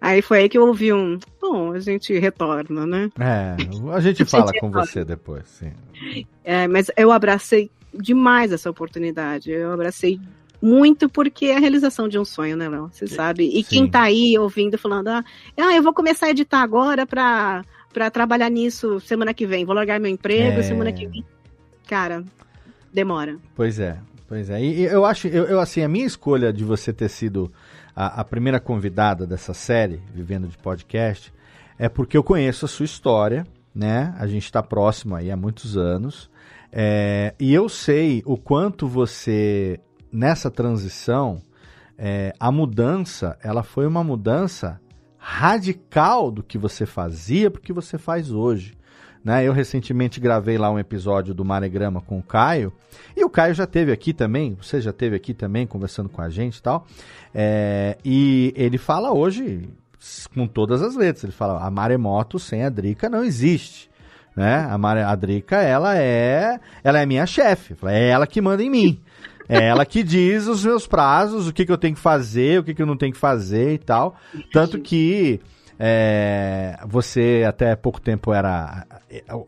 [0.00, 3.10] Aí foi aí que eu ouvi um, bom, a gente retorna, né?
[3.18, 3.56] É,
[3.92, 5.72] a gente fala com você depois, sim.
[6.42, 9.50] É, mas eu abracei demais essa oportunidade.
[9.50, 10.20] Eu abracei
[10.60, 12.90] muito porque é a realização de um sonho, né, Léo?
[12.92, 13.46] Você sabe.
[13.48, 13.68] E Sim.
[13.68, 15.24] quem tá aí ouvindo falando, ah,
[15.58, 19.64] ah, eu vou começar a editar agora pra, pra trabalhar nisso semana que vem.
[19.64, 20.62] Vou largar meu emprego É.
[20.62, 21.24] semana que vem.
[21.86, 22.24] Cara,
[22.92, 23.38] demora.
[23.54, 24.62] Pois é, pois é.
[24.62, 27.52] E eu acho, eu, eu, assim, a minha escolha de você ter sido
[27.94, 31.32] a, a primeira convidada dessa série, Vivendo de Podcast,
[31.78, 34.14] é porque eu conheço a sua história, né?
[34.18, 36.30] A gente está próximo aí há muitos anos.
[36.72, 39.78] É, e eu sei o quanto você,
[40.12, 41.40] nessa transição,
[41.96, 44.80] é, a mudança, ela foi uma mudança
[45.16, 48.74] radical do que você fazia para o que você faz hoje.
[49.24, 49.42] Né?
[49.42, 52.72] Eu recentemente gravei lá um episódio do Maregrama com o Caio,
[53.16, 56.28] e o Caio já teve aqui também, você já teve aqui também conversando com a
[56.28, 56.86] gente e tal.
[57.34, 59.68] É, e ele fala hoje
[60.34, 63.90] com todas as letras, ele fala: a maremoto sem a Drica não existe.
[64.36, 64.66] Né?
[64.68, 68.70] A, Mare, a Drica, ela é, ela é minha chefe, é ela que manda em
[68.70, 69.00] mim.
[69.48, 72.64] É ela que diz os meus prazos, o que, que eu tenho que fazer, o
[72.64, 74.16] que, que eu não tenho que fazer e tal.
[74.52, 75.40] Tanto que
[75.78, 78.86] é, você até pouco tempo era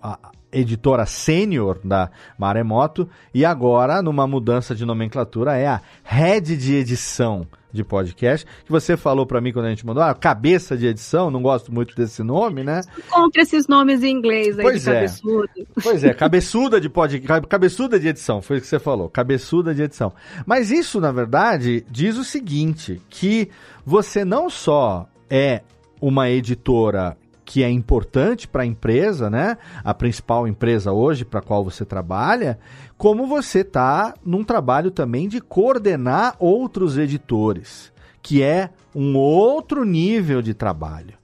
[0.03, 0.19] a,
[0.53, 7.47] editora sênior da Maremoto e agora, numa mudança de nomenclatura, é a head de edição
[7.73, 11.31] de podcast, que você falou para mim quando a gente mandou, ah, cabeça de edição,
[11.31, 12.81] não gosto muito desse nome, né?
[12.97, 14.95] Encontre esses nomes em inglês aí Pois de é.
[14.95, 15.49] cabeçudo.
[15.83, 19.83] Pois é, cabeçuda de podcast, cabeçuda de edição, foi o que você falou, cabeçuda de
[19.83, 20.11] edição.
[20.47, 23.51] Mas isso, na verdade, diz o seguinte, que
[23.85, 25.61] você não só é
[26.01, 29.57] uma editora que é importante para a empresa, né?
[29.85, 32.59] A principal empresa hoje para qual você trabalha,
[32.99, 40.43] como você está num trabalho também de coordenar outros editores, que é um outro nível
[40.43, 41.15] de trabalho,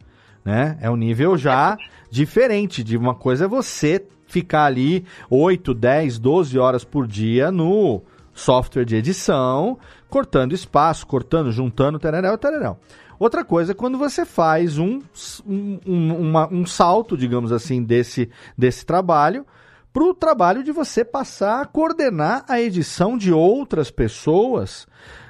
[0.45, 0.79] né?
[0.81, 1.77] É um nível já
[2.09, 8.01] diferente de uma coisa é você ficar ali 8, 10, 12 horas por dia no
[8.33, 12.79] software de edição, cortando espaço, cortando, juntando, tereréu, tereréu.
[13.23, 15.01] Outra coisa é quando você faz um,
[15.47, 19.47] um, uma, um salto, digamos assim, desse, desse trabalho
[19.93, 24.89] para o trabalho de você passar a coordenar a edição de outras pessoas.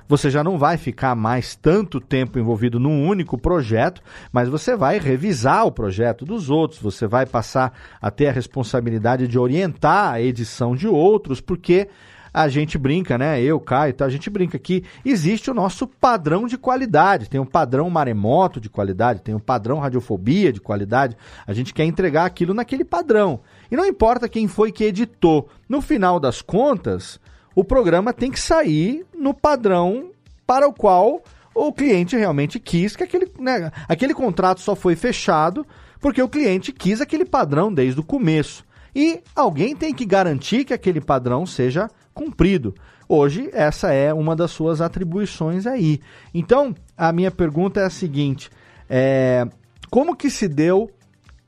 [0.08, 4.00] Você já não vai ficar mais tanto tempo envolvido num único projeto,
[4.32, 9.28] mas você vai revisar o projeto dos outros, você vai passar a ter a responsabilidade
[9.28, 11.90] de orientar a edição de outros, porque
[12.32, 13.42] a gente brinca, né?
[13.42, 17.28] Eu, Caio, a gente brinca que existe o nosso padrão de qualidade.
[17.28, 21.16] Tem um padrão maremoto de qualidade, tem um padrão radiofobia de qualidade.
[21.46, 23.40] A gente quer entregar aquilo naquele padrão.
[23.70, 25.48] E não importa quem foi que editou.
[25.68, 27.20] No final das contas,
[27.54, 30.10] o programa tem que sair no padrão
[30.46, 31.22] para o qual
[31.54, 35.66] o cliente realmente quis que aquele, né, aquele contrato só foi fechado
[36.00, 38.64] porque o cliente quis aquele padrão desde o começo.
[38.94, 42.74] E alguém tem que garantir que aquele padrão seja cumprido.
[43.08, 46.00] Hoje, essa é uma das suas atribuições aí.
[46.32, 48.50] Então, a minha pergunta é a seguinte:
[48.88, 49.46] é,
[49.90, 50.90] como que se deu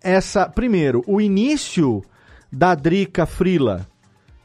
[0.02, 0.48] essa.
[0.48, 2.02] Primeiro, o início
[2.52, 3.86] da Drica Frila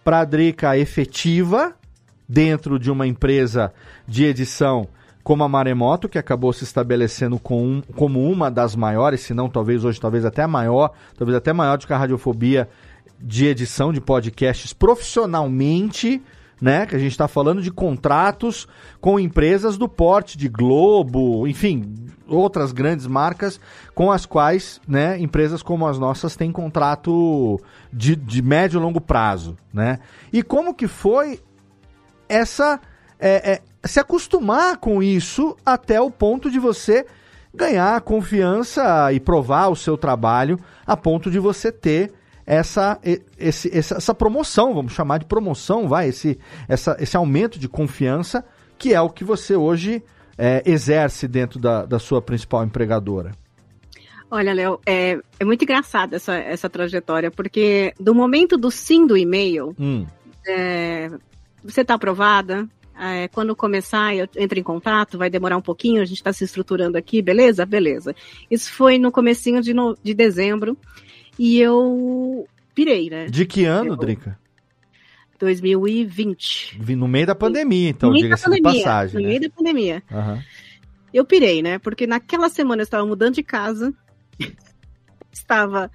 [0.04, 1.76] para a Drica efetiva
[2.28, 3.74] dentro de uma empresa
[4.08, 4.88] de edição
[5.22, 9.50] como a Maremoto, que acabou se estabelecendo com um, como uma das maiores, se não
[9.50, 12.68] talvez hoje, talvez até a maior, talvez até maior do que a Radiofobia
[13.22, 16.22] de edição de podcasts profissionalmente
[16.62, 16.86] né?
[16.86, 18.68] Que a gente está falando de contratos
[19.00, 21.96] com empresas do porte de Globo, enfim,
[22.28, 23.60] outras grandes marcas
[23.96, 27.60] com as quais, né, empresas como as nossas têm contrato
[27.92, 30.00] de, de médio e longo prazo, né?
[30.32, 31.40] E como que foi
[32.28, 32.80] essa
[33.20, 37.06] é, é, se acostumar com isso até o ponto de você
[37.54, 42.14] ganhar confiança e provar o seu trabalho a ponto de você ter
[42.50, 43.00] essa,
[43.38, 48.44] esse, essa promoção, vamos chamar de promoção, vai, esse, essa, esse aumento de confiança,
[48.76, 50.04] que é o que você hoje
[50.36, 53.34] é, exerce dentro da, da sua principal empregadora.
[54.32, 59.16] Olha, Léo, é, é muito engraçada essa, essa trajetória, porque do momento do sim do
[59.16, 60.08] e-mail, hum.
[60.48, 61.08] é,
[61.64, 62.68] você está aprovada,
[63.00, 66.46] é, quando começar, eu entro em contato, vai demorar um pouquinho, a gente está se
[66.46, 67.64] estruturando aqui, beleza?
[67.64, 68.16] Beleza.
[68.50, 70.76] Isso foi no comecinho de, no, de dezembro.
[71.40, 73.28] E eu pirei, né?
[73.28, 73.96] De que ano, eu...
[73.96, 74.38] Drica?
[75.40, 76.82] 2020.
[76.98, 79.16] No meio da pandemia, então, diga-se de passagem.
[79.16, 79.28] No né?
[79.30, 80.04] meio da pandemia.
[80.12, 80.42] Uhum.
[81.14, 81.80] Eu pirei, né?
[81.80, 83.94] Porque naquela semana eu estava mudando de casa.
[85.32, 85.90] estava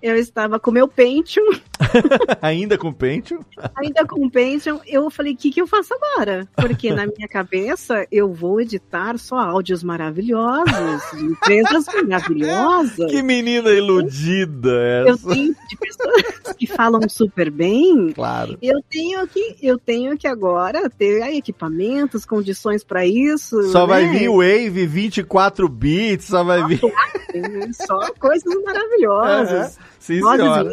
[0.00, 1.52] eu estava com meu Pentium.
[2.40, 3.40] Ainda com Pentium?
[3.76, 4.80] Ainda com Pentium.
[4.86, 6.48] Eu falei, o que, que eu faço agora?
[6.56, 13.10] Porque na minha cabeça eu vou editar só áudios maravilhosos, de empresas maravilhosas.
[13.10, 15.10] Que menina iludida essa.
[15.10, 18.12] Eu tenho de pessoas que falam super bem.
[18.12, 18.58] Claro.
[18.62, 23.62] Eu tenho que, eu tenho que agora ter equipamentos, condições para isso.
[23.64, 23.86] Só né?
[23.86, 26.80] vai vir Wave 24 bits, só vai vir.
[27.72, 29.78] Só coisas maravilhosas.
[29.98, 30.70] Sim, senhora.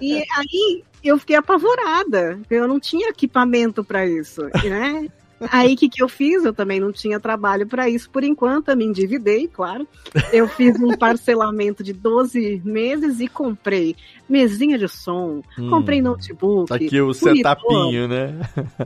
[0.00, 2.40] E aí eu fiquei apavorada.
[2.50, 5.08] Eu não tinha equipamento para isso, né?
[5.50, 6.44] Aí o que, que eu fiz?
[6.44, 9.88] Eu também não tinha trabalho para isso por enquanto, eu me endividei, claro.
[10.32, 13.96] Eu fiz um parcelamento de 12 meses e comprei
[14.28, 16.68] mesinha de som, hum, comprei notebook.
[16.68, 18.38] Tá aqui o setupinho, né?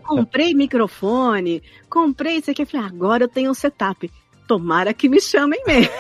[0.06, 2.62] comprei microfone, comprei isso aqui.
[2.62, 4.08] Eu falei, agora eu tenho um setup.
[4.46, 5.92] Tomara que me chamem mesmo.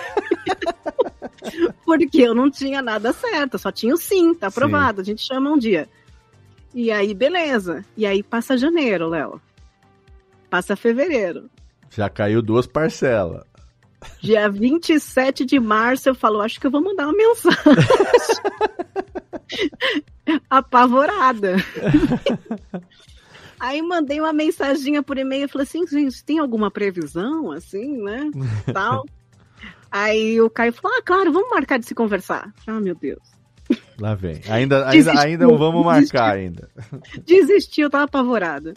[1.84, 5.02] Porque eu não tinha nada certo, só tinha o sim, tá aprovado, sim.
[5.02, 5.88] a gente chama um dia.
[6.74, 7.84] E aí, beleza.
[7.96, 9.40] E aí passa janeiro, Léo.
[10.50, 11.48] Passa fevereiro.
[11.90, 13.44] Já caiu duas parcelas.
[14.20, 17.62] Dia 27 de março eu falo, acho que eu vou mandar uma mensagem.
[20.50, 21.56] Apavorada.
[23.64, 28.30] Aí mandei uma mensaginha por e-mail e falei assim, gente, tem alguma previsão, assim, né?
[28.70, 29.06] Tal.
[29.90, 32.52] Aí o Caio falou: Ah, claro, vamos marcar de se conversar.
[32.66, 33.22] Ah, meu Deus.
[33.98, 34.42] Lá vem.
[34.50, 36.68] Ainda, ainda, ainda não vamos marcar ainda.
[37.24, 38.74] Desistiu, tava apavorada.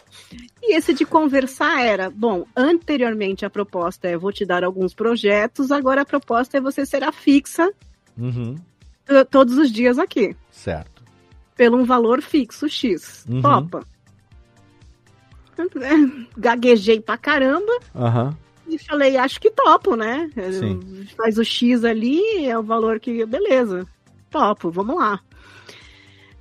[0.62, 5.70] E esse de conversar era, bom, anteriormente a proposta é vou te dar alguns projetos,
[5.70, 7.70] agora a proposta é você será fixa
[8.16, 8.54] uhum.
[9.30, 10.34] todos os dias aqui.
[10.50, 11.02] Certo.
[11.54, 13.26] Pelo um valor fixo X.
[13.28, 13.42] Uhum.
[13.42, 13.97] Topa.
[16.36, 17.72] Gaguejei pra caramba.
[17.94, 18.34] Uhum
[18.68, 20.30] e falei, acho que topo, né?
[20.52, 21.06] Sim.
[21.16, 23.24] Faz o X ali, é o valor que.
[23.24, 23.86] Beleza,
[24.30, 25.20] topo, vamos lá.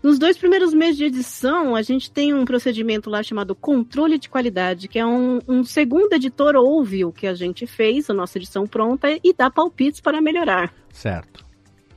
[0.04, 4.30] Nos dois primeiros meses de edição, a gente tem um procedimento lá chamado controle de
[4.30, 8.38] qualidade, que é um, um segundo editor ouve o que a gente fez, a nossa
[8.38, 10.72] edição pronta, e dá palpites para melhorar.
[10.94, 11.46] Certo.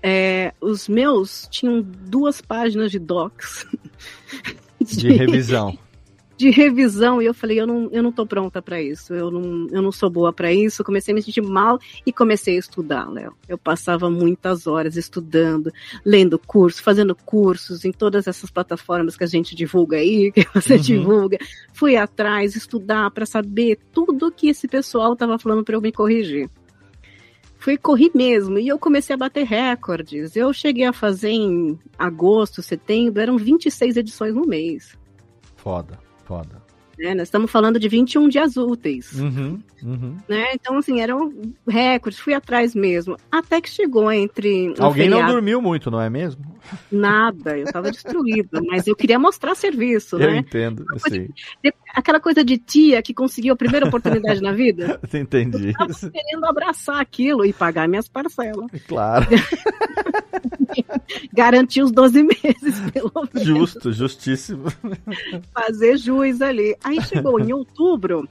[0.02, 3.66] É, os meus tinham duas páginas de docs.
[4.80, 5.78] De, de revisão
[6.40, 9.66] de revisão e eu falei, eu não, eu não tô pronta para isso, eu não,
[9.70, 10.82] eu não sou boa para isso.
[10.82, 13.34] Comecei a me sentir mal e comecei a estudar, Léo.
[13.46, 15.70] Eu passava muitas horas estudando,
[16.02, 20.76] lendo curso, fazendo cursos em todas essas plataformas que a gente divulga aí, que você
[20.76, 20.80] uhum.
[20.80, 21.38] divulga.
[21.74, 26.48] Fui atrás estudar para saber tudo que esse pessoal estava falando para eu me corrigir
[27.58, 30.34] fui correr mesmo e eu comecei a bater recordes.
[30.34, 34.96] Eu cheguei a fazer em agosto, setembro, eram 26 edições no mês.
[35.56, 36.09] Foda.
[36.30, 36.62] Foda.
[36.96, 37.12] Né?
[37.12, 39.18] Nós estamos falando de 21 dias úteis.
[39.18, 40.16] Uhum, uhum.
[40.28, 40.52] Né?
[40.52, 41.32] Então, assim, eram
[41.66, 43.16] recordes, fui atrás mesmo.
[43.32, 44.68] Até que chegou entre.
[44.68, 45.24] Um Alguém feriado...
[45.24, 46.44] não dormiu muito, não é mesmo?
[46.92, 50.36] Nada, eu estava destruída, mas eu queria mostrar serviço, eu né?
[50.36, 51.10] Entendo, eu.
[51.10, 55.00] De, aquela coisa de tia que conseguiu a primeira oportunidade na vida.
[55.12, 55.74] Entendi.
[55.78, 58.70] Eu estava querendo abraçar aquilo e pagar minhas parcelas.
[58.86, 59.26] Claro.
[61.32, 63.48] Garantir os 12 meses, pelo menos.
[63.48, 64.66] Justo, justíssimo.
[65.52, 66.76] Fazer juiz ali.
[66.82, 68.28] Aí chegou em outubro,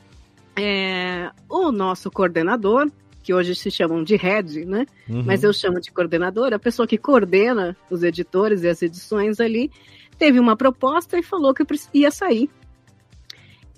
[0.55, 2.89] é, o nosso coordenador,
[3.21, 4.85] que hoje se chamam de head, né?
[5.07, 5.23] Uhum.
[5.25, 9.71] Mas eu chamo de coordenador, a pessoa que coordena os editores e as edições ali,
[10.17, 12.49] teve uma proposta e falou que ia sair.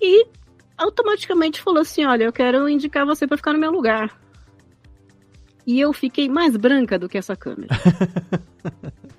[0.02, 0.26] E
[0.78, 4.20] automaticamente falou assim: Olha, eu quero indicar você para ficar no meu lugar.
[5.66, 7.70] E eu fiquei mais branca do que essa câmera.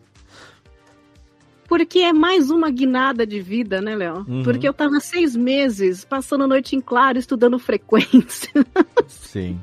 [1.68, 4.26] Porque é mais uma guinada de vida, né, Léo?
[4.28, 4.42] Uhum.
[4.42, 8.52] Porque eu tava seis meses passando noite em claro, estudando frequência.
[9.08, 9.58] Sim.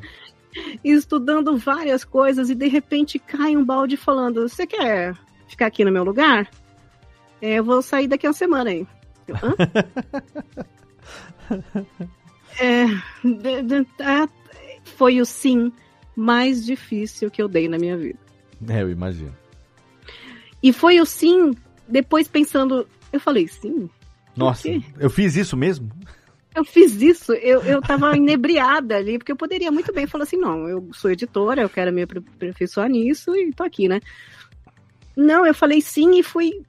[0.84, 5.16] estudando várias coisas e de repente cai um balde falando: Você quer
[5.48, 6.50] ficar aqui no meu lugar?
[7.42, 8.88] É, eu vou sair daqui a uma semana aí.
[9.28, 10.66] Eu, de,
[12.60, 12.86] é,
[14.84, 15.72] foi o sim
[16.16, 18.20] mais difícil que eu dei na minha vida.
[18.68, 19.36] É, eu imagino.
[20.62, 21.54] E foi o sim,
[21.88, 23.89] depois pensando, eu falei sim.
[24.36, 24.68] Nossa,
[25.00, 25.89] eu fiz isso mesmo?
[26.56, 30.38] Eu fiz isso, eu, eu tava inebriada ali, porque eu poderia muito bem falar assim,
[30.38, 34.02] não, eu sou editora, eu quero me aperfeiçoar nisso e tô aqui, né?
[35.16, 36.62] Não, eu falei sim e fui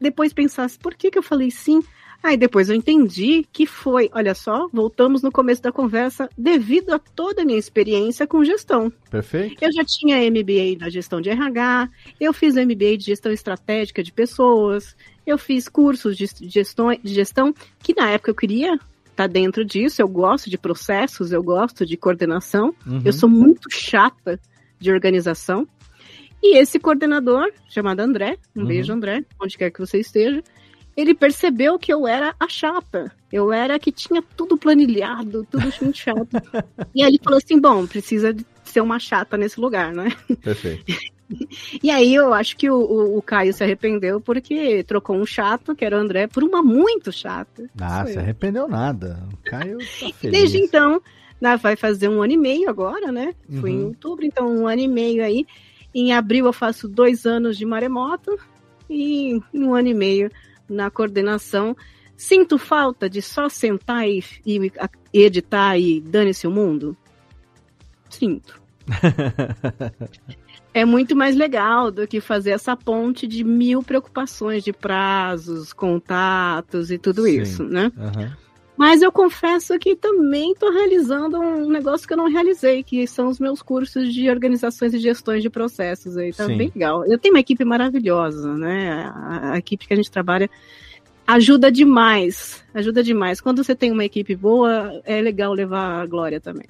[0.00, 1.82] depois pensar, por que que eu falei sim?
[2.22, 6.98] Aí depois eu entendi que foi, olha só, voltamos no começo da conversa, devido a
[6.98, 8.92] toda a minha experiência com gestão.
[9.10, 9.56] Perfeito.
[9.62, 11.88] Eu já tinha MBA na gestão de RH,
[12.20, 17.54] eu fiz MBA de gestão estratégica de pessoas, eu fiz cursos de gestão, de gestão
[17.80, 21.86] que na época eu queria estar tá dentro disso, eu gosto de processos, eu gosto
[21.86, 23.00] de coordenação, uhum.
[23.04, 24.40] eu sou muito chata
[24.78, 25.66] de organização.
[26.42, 28.66] E esse coordenador, chamado André, um uhum.
[28.66, 30.42] beijo André, onde quer que você esteja,
[30.98, 33.12] ele percebeu que eu era a chata.
[33.30, 36.26] Eu era a que tinha tudo planilhado, tudo muito chato.
[36.92, 38.34] e aí ele falou assim: bom, precisa
[38.64, 40.10] ser uma chata nesse lugar, né?
[40.42, 40.84] Perfeito.
[41.80, 45.72] e aí eu acho que o, o, o, Caio se arrependeu porque trocou um chato,
[45.72, 47.70] que era o André, por uma muito chata.
[47.80, 49.22] Ah, se arrependeu nada.
[49.32, 49.84] O Caio tá
[50.18, 50.40] feliz.
[50.40, 51.00] Desde então,
[51.62, 53.36] vai fazer um ano e meio agora, né?
[53.48, 53.60] Uhum.
[53.60, 55.46] Foi em outubro, então um ano e meio aí.
[55.94, 58.36] Em abril eu faço dois anos de maremoto
[58.90, 60.28] e em um ano e meio
[60.68, 61.76] na coordenação.
[62.16, 64.72] Sinto falta de só sentar e, e,
[65.12, 66.96] editar e dane-se o mundo?
[68.10, 68.60] Sinto.
[70.74, 76.90] é muito mais legal do que fazer essa ponte de mil preocupações de prazos, contatos
[76.90, 77.40] e tudo Sim.
[77.40, 77.92] isso, né?
[77.96, 78.47] Uhum.
[78.78, 83.26] Mas eu confesso que também estou realizando um negócio que eu não realizei, que são
[83.26, 86.32] os meus cursos de organizações e gestões de processos aí.
[86.32, 86.56] Tá Sim.
[86.56, 87.04] bem legal.
[87.04, 89.10] Eu tenho uma equipe maravilhosa, né?
[89.12, 90.48] A, a, equipe que a gente trabalha
[91.26, 92.64] ajuda demais.
[92.72, 93.40] Ajuda demais.
[93.40, 96.66] Quando você tem uma equipe boa, é legal levar a glória também.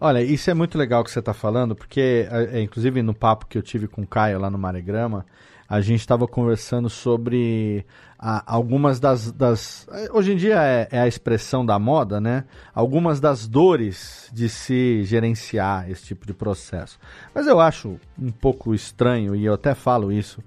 [0.00, 3.58] Olha, isso é muito legal que você está falando, porque, é, inclusive no papo que
[3.58, 5.26] eu tive com o Caio lá no Maregrama,
[5.70, 7.86] a gente estava conversando sobre
[8.18, 12.44] a, algumas das, das, Hoje em dia é, é, a expressão da moda, né?
[12.74, 16.98] Algumas das dores de se gerenciar esse tipo de processo.
[17.32, 20.42] Mas eu acho um pouco estranho, e eu até falo isso.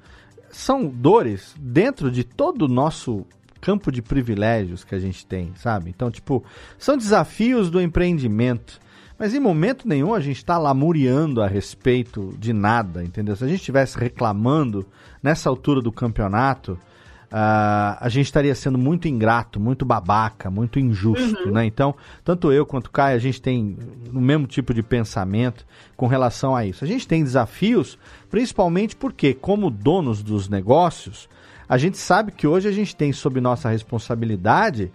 [0.52, 3.26] São dores dentro de todo o nosso
[3.62, 5.90] campo de privilégios que a gente tem, sabe?
[5.90, 6.44] Então, tipo,
[6.78, 8.78] são desafios do empreendimento.
[9.24, 13.38] Mas em momento nenhum a gente está lamuriando a respeito de nada, entendeu?
[13.38, 14.86] Se a gente estivesse reclamando
[15.24, 21.46] nessa altura do campeonato, uh, a gente estaria sendo muito ingrato, muito babaca, muito injusto,
[21.46, 21.54] uhum.
[21.54, 21.66] né?
[21.66, 23.78] Então, tanto eu quanto o Caio, a gente tem
[24.14, 25.66] o mesmo tipo de pensamento
[25.96, 26.84] com relação a isso.
[26.84, 27.98] A gente tem desafios,
[28.30, 31.30] principalmente porque, como donos dos negócios,
[31.70, 34.92] a gente sabe que hoje a gente tem sob nossa responsabilidade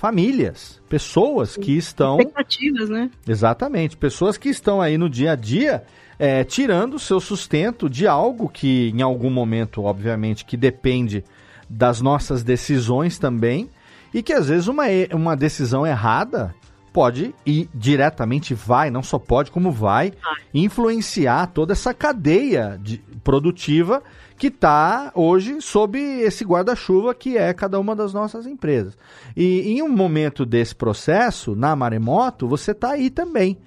[0.00, 2.18] famílias, pessoas que estão.
[2.18, 3.10] Expectativas, né?
[3.28, 5.84] Exatamente, pessoas que estão aí no dia a dia
[6.18, 11.22] é, tirando o seu sustento de algo que, em algum momento, obviamente, que depende
[11.68, 13.68] das nossas decisões também,
[14.12, 16.54] e que às vezes uma, uma decisão errada
[16.94, 20.14] pode e diretamente vai, não só pode, como vai
[20.52, 24.02] influenciar toda essa cadeia de, produtiva
[24.40, 28.96] que está hoje sob esse guarda-chuva que é cada uma das nossas empresas.
[29.36, 33.58] E em um momento desse processo, na Maremoto, você está aí também.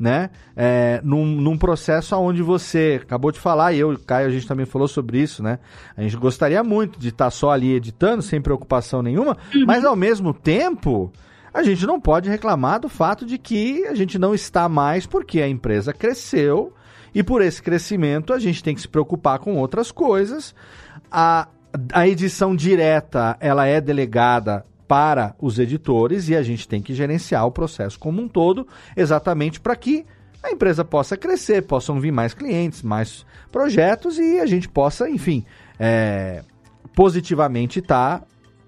[0.00, 0.30] Né?
[0.56, 4.30] É, num, num, processo onde você acabou de falar, e eu e o Caio, a
[4.30, 5.60] gente também falou sobre isso, né?
[5.96, 9.64] A gente gostaria muito de estar tá só ali editando, sem preocupação nenhuma, uhum.
[9.64, 11.12] mas ao mesmo tempo,
[11.54, 15.40] a gente não pode reclamar do fato de que a gente não está mais porque
[15.40, 16.72] a empresa cresceu
[17.14, 20.54] e por esse crescimento, a gente tem que se preocupar com outras coisas.
[21.10, 21.48] A,
[21.92, 27.46] a edição direta, ela é delegada para os editores e a gente tem que gerenciar
[27.46, 30.04] o processo como um todo, exatamente para que
[30.42, 35.44] a empresa possa crescer, possam vir mais clientes, mais projetos e a gente possa, enfim,
[35.78, 36.42] é,
[36.94, 38.26] positivamente estar tá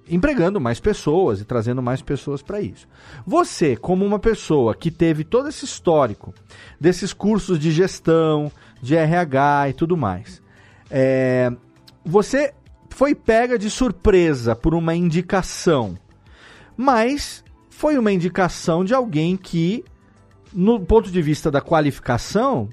[0.08, 2.86] empregando mais pessoas e trazendo mais pessoas para isso.
[3.26, 6.34] Você, como uma pessoa que teve todo esse histórico
[6.80, 8.50] desses cursos de gestão,
[8.82, 10.42] de RH e tudo mais,
[10.90, 11.50] é,
[12.04, 12.52] você
[12.90, 15.96] foi pega de surpresa por uma indicação,
[16.76, 19.84] mas foi uma indicação de alguém que,
[20.52, 22.68] no ponto de vista da qualificação,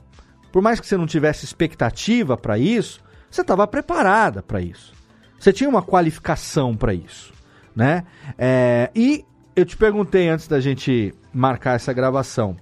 [0.52, 4.94] por mais que você não tivesse expectativa para isso, você estava preparada para isso.
[5.42, 7.34] Você tinha uma qualificação para isso,
[7.76, 8.04] né?
[8.38, 9.26] É, e
[9.56, 12.56] eu te perguntei antes da gente marcar essa gravação,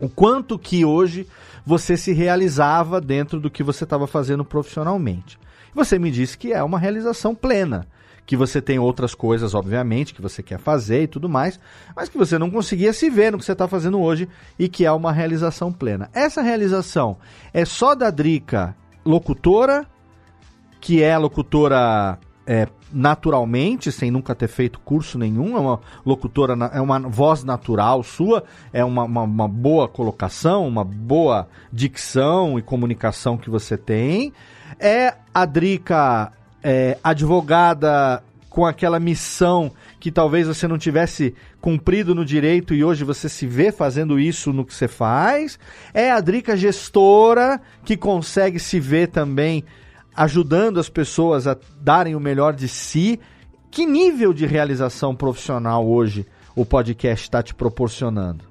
[0.00, 1.24] o quanto que hoje
[1.64, 5.38] você se realizava dentro do que você estava fazendo profissionalmente.
[5.72, 7.86] Você me disse que é uma realização plena,
[8.26, 11.60] que você tem outras coisas, obviamente, que você quer fazer e tudo mais,
[11.94, 14.84] mas que você não conseguia se ver no que você está fazendo hoje e que
[14.84, 16.10] é uma realização plena.
[16.12, 17.18] Essa realização
[17.54, 19.86] é só da Drica locutora
[20.80, 26.80] que é locutora é, naturalmente, sem nunca ter feito curso nenhum, é uma locutora, é
[26.80, 33.36] uma voz natural sua, é uma, uma, uma boa colocação, uma boa dicção e comunicação
[33.36, 34.32] que você tem.
[34.80, 39.70] É a Drica é, advogada com aquela missão
[40.00, 44.52] que talvez você não tivesse cumprido no direito e hoje você se vê fazendo isso
[44.52, 45.56] no que você faz.
[45.94, 49.64] É a Drica gestora que consegue se ver também
[50.14, 53.18] ajudando as pessoas a darem o melhor de si.
[53.70, 58.44] Que nível de realização profissional hoje o podcast está te proporcionando?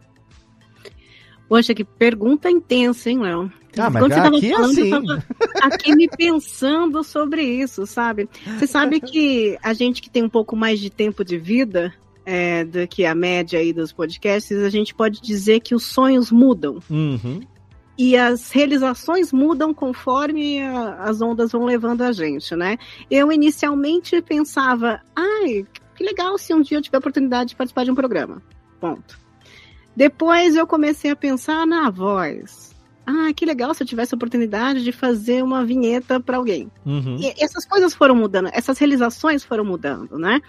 [1.47, 3.51] Poxa, que pergunta intensa, hein, Léo?
[3.77, 4.91] Ah, mas Quando você aqui falando, é assim.
[4.91, 5.23] eu tava
[5.61, 8.29] aqui me pensando sobre isso, sabe?
[8.57, 11.93] Você sabe que a gente que tem um pouco mais de tempo de vida
[12.25, 16.31] é, do que a média aí dos podcasts, a gente pode dizer que os sonhos
[16.31, 16.79] mudam.
[16.89, 17.41] Uhum
[17.99, 22.77] e as realizações mudam conforme a, as ondas vão levando a gente, né?
[23.11, 25.65] Eu inicialmente pensava, ai,
[25.97, 28.41] que legal se um dia eu tiver a oportunidade de participar de um programa.
[28.79, 29.19] Ponto.
[29.93, 32.73] Depois eu comecei a pensar na voz.
[33.05, 36.71] Ah, que legal se eu tivesse a oportunidade de fazer uma vinheta para alguém.
[36.85, 37.17] Uhum.
[37.19, 40.39] E essas coisas foram mudando, essas realizações foram mudando, né?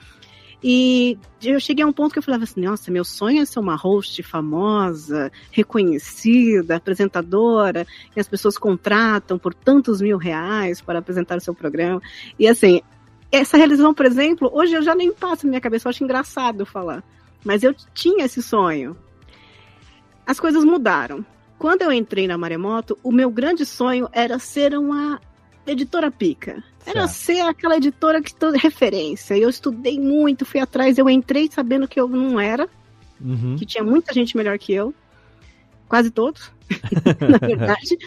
[0.62, 3.58] E eu cheguei a um ponto que eu falava assim: nossa, meu sonho é ser
[3.58, 11.38] uma host famosa, reconhecida, apresentadora, e as pessoas contratam por tantos mil reais para apresentar
[11.38, 12.00] o seu programa.
[12.38, 12.82] E assim,
[13.32, 16.66] essa realização, por exemplo, hoje eu já nem passo na minha cabeça, eu acho engraçado
[16.66, 17.02] falar.
[17.44, 18.96] Mas eu tinha esse sonho.
[20.26, 21.24] As coisas mudaram.
[21.58, 25.20] Quando eu entrei na Maremoto, o meu grande sonho era ser uma
[25.66, 26.62] editora pica.
[26.86, 29.36] Era ser aquela editora que toda referência.
[29.36, 32.68] Eu estudei muito, fui atrás, eu entrei sabendo que eu não era,
[33.20, 33.56] uhum.
[33.56, 34.94] que tinha muita gente melhor que eu,
[35.88, 36.50] quase todos,
[37.28, 37.98] na verdade.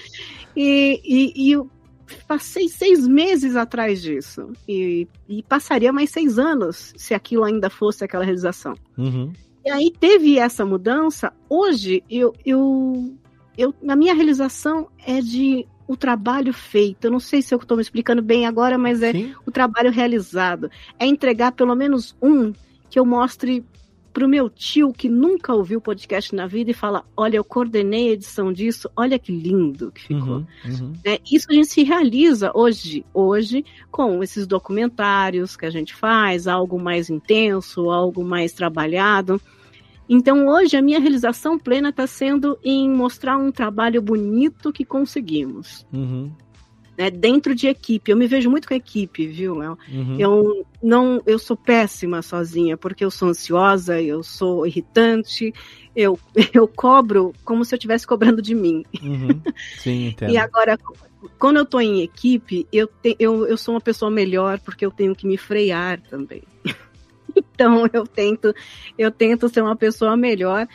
[0.55, 1.69] E, e, e, eu
[2.27, 4.51] passei seis meses atrás disso.
[4.67, 8.75] E, e, passaria mais seis anos se aquilo ainda fosse aquela realização.
[8.97, 9.31] Uhum.
[9.65, 11.31] E aí teve essa mudança.
[11.49, 13.15] Hoje, eu, eu,
[13.57, 17.05] eu, a minha realização é de o trabalho feito.
[17.05, 19.33] Eu não sei se eu estou me explicando bem agora, mas é Sim.
[19.45, 20.69] o trabalho realizado.
[20.99, 22.53] É entregar pelo menos um
[22.89, 23.63] que eu mostre
[24.13, 28.09] para o meu tio que nunca ouviu podcast na vida e fala: Olha, eu coordenei
[28.09, 30.37] a edição disso, olha que lindo que ficou.
[30.37, 30.93] Uhum, uhum.
[31.03, 36.47] É, isso a gente se realiza hoje, hoje, com esses documentários que a gente faz,
[36.47, 39.41] algo mais intenso, algo mais trabalhado.
[40.07, 45.85] Então, hoje, a minha realização plena está sendo em mostrar um trabalho bonito que conseguimos.
[45.93, 46.31] Uhum.
[46.95, 48.11] Né, dentro de equipe.
[48.11, 49.77] Eu me vejo muito com equipe, viu, Léo?
[49.91, 50.15] Uhum.
[50.19, 55.51] Eu não, eu sou péssima sozinha, porque eu sou ansiosa, eu sou irritante,
[55.95, 56.19] eu,
[56.53, 58.83] eu cobro como se eu estivesse cobrando de mim.
[59.01, 59.41] Uhum.
[59.79, 60.33] Sim, entendo.
[60.33, 60.77] e agora,
[61.39, 64.91] quando eu estou em equipe, eu, te, eu, eu sou uma pessoa melhor, porque eu
[64.91, 66.43] tenho que me frear também.
[67.53, 68.53] Então eu tento,
[68.97, 70.67] eu tento ser uma pessoa melhor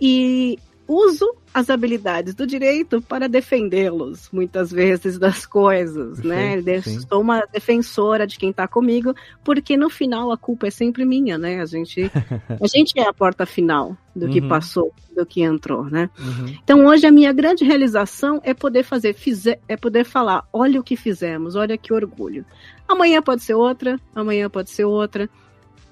[0.00, 0.58] e
[0.88, 6.60] uso as habilidades do direito para defendê-los, muitas vezes, das coisas, né?
[6.82, 7.00] Sim.
[7.00, 11.38] Sou uma defensora de quem está comigo, porque no final a culpa é sempre minha,
[11.38, 11.60] né?
[11.60, 12.10] A gente,
[12.60, 14.48] a gente é a porta final do que uhum.
[14.48, 16.10] passou, do que entrou, né?
[16.18, 16.54] Uhum.
[16.62, 20.84] Então hoje a minha grande realização é poder fazer, fizer, é poder falar, olha o
[20.84, 22.44] que fizemos, olha que orgulho.
[22.86, 25.28] Amanhã pode ser outra, amanhã pode ser outra.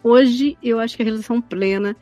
[0.04, 1.96] Hoje eu acho que a realização plena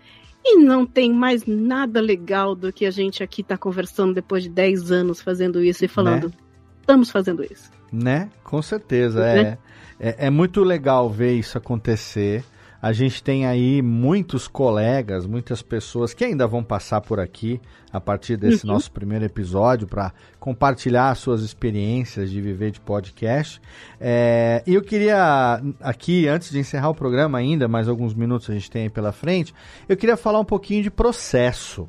[0.45, 4.49] e não tem mais nada legal do que a gente aqui tá conversando depois de
[4.49, 6.35] 10 anos fazendo isso e falando, né?
[6.81, 7.71] estamos fazendo isso.
[7.93, 8.29] Né?
[8.43, 9.21] Com certeza.
[9.21, 9.59] Né?
[10.01, 12.45] É, é, é muito legal ver isso acontecer.
[12.83, 17.61] A gente tem aí muitos colegas, muitas pessoas que ainda vão passar por aqui
[17.93, 18.73] a partir desse uhum.
[18.73, 23.61] nosso primeiro episódio para compartilhar suas experiências de viver de podcast.
[24.01, 28.53] É, e eu queria aqui, antes de encerrar o programa ainda, mais alguns minutos a
[28.53, 29.55] gente tem aí pela frente,
[29.89, 31.87] eu queria falar um pouquinho de processo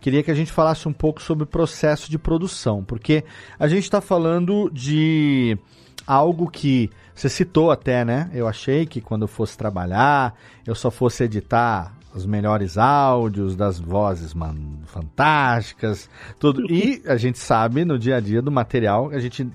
[0.00, 3.22] queria que a gente falasse um pouco sobre o processo de produção, porque
[3.58, 5.58] a gente está falando de
[6.06, 8.30] algo que você citou até, né?
[8.32, 10.34] Eu achei que quando eu fosse trabalhar,
[10.66, 16.64] eu só fosse editar os melhores áudios das vozes man, fantásticas, tudo.
[16.70, 19.48] E a gente sabe no dia a dia do material, a gente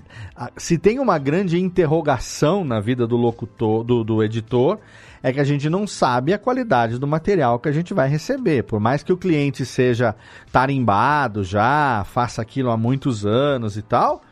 [0.56, 4.78] se tem uma grande interrogação na vida do locutor, do, do editor,
[5.22, 8.62] é que a gente não sabe a qualidade do material que a gente vai receber.
[8.62, 10.14] Por mais que o cliente seja
[10.52, 14.22] tarimbado já, faça aquilo há muitos anos e tal,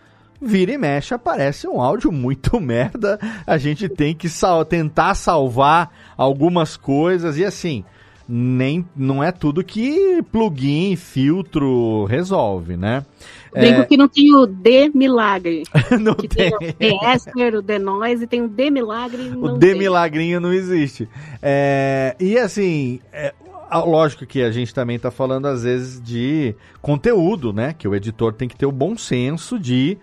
[0.41, 3.19] vira e mexe aparece um áudio muito merda.
[3.47, 7.85] A gente tem que sal tentar salvar algumas coisas e assim,
[8.29, 13.05] nem não é tudo que plugin, filtro resolve, né?
[13.53, 13.85] Brinco é...
[13.85, 15.63] que não tem o D milagre.
[16.01, 16.51] não que tem.
[16.51, 19.31] tem o D o D noise e tem o D milagre.
[19.37, 19.79] o D tem.
[19.79, 21.09] milagrinho não existe.
[21.41, 22.17] É...
[22.19, 23.33] E assim, é...
[23.73, 27.75] lógico que a gente também está falando às vezes de conteúdo, né?
[27.79, 29.97] Que o editor tem que ter o bom senso de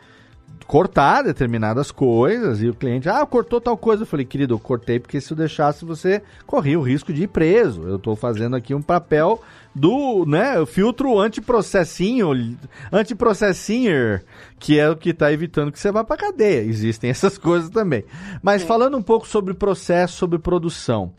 [0.71, 4.03] cortar determinadas coisas e o cliente, ah, cortou tal coisa.
[4.03, 7.27] Eu falei, querido, eu cortei porque se eu deixasse você corria o risco de ir
[7.27, 7.83] preso.
[7.83, 9.43] Eu estou fazendo aqui um papel
[9.75, 12.55] do, né, filtro antiprocessinho,
[12.89, 14.21] antiprocessinho,
[14.57, 16.61] que é o que está evitando que você vá para cadeia.
[16.61, 18.05] Existem essas coisas também.
[18.41, 18.65] Mas é.
[18.65, 21.11] falando um pouco sobre processo, sobre produção.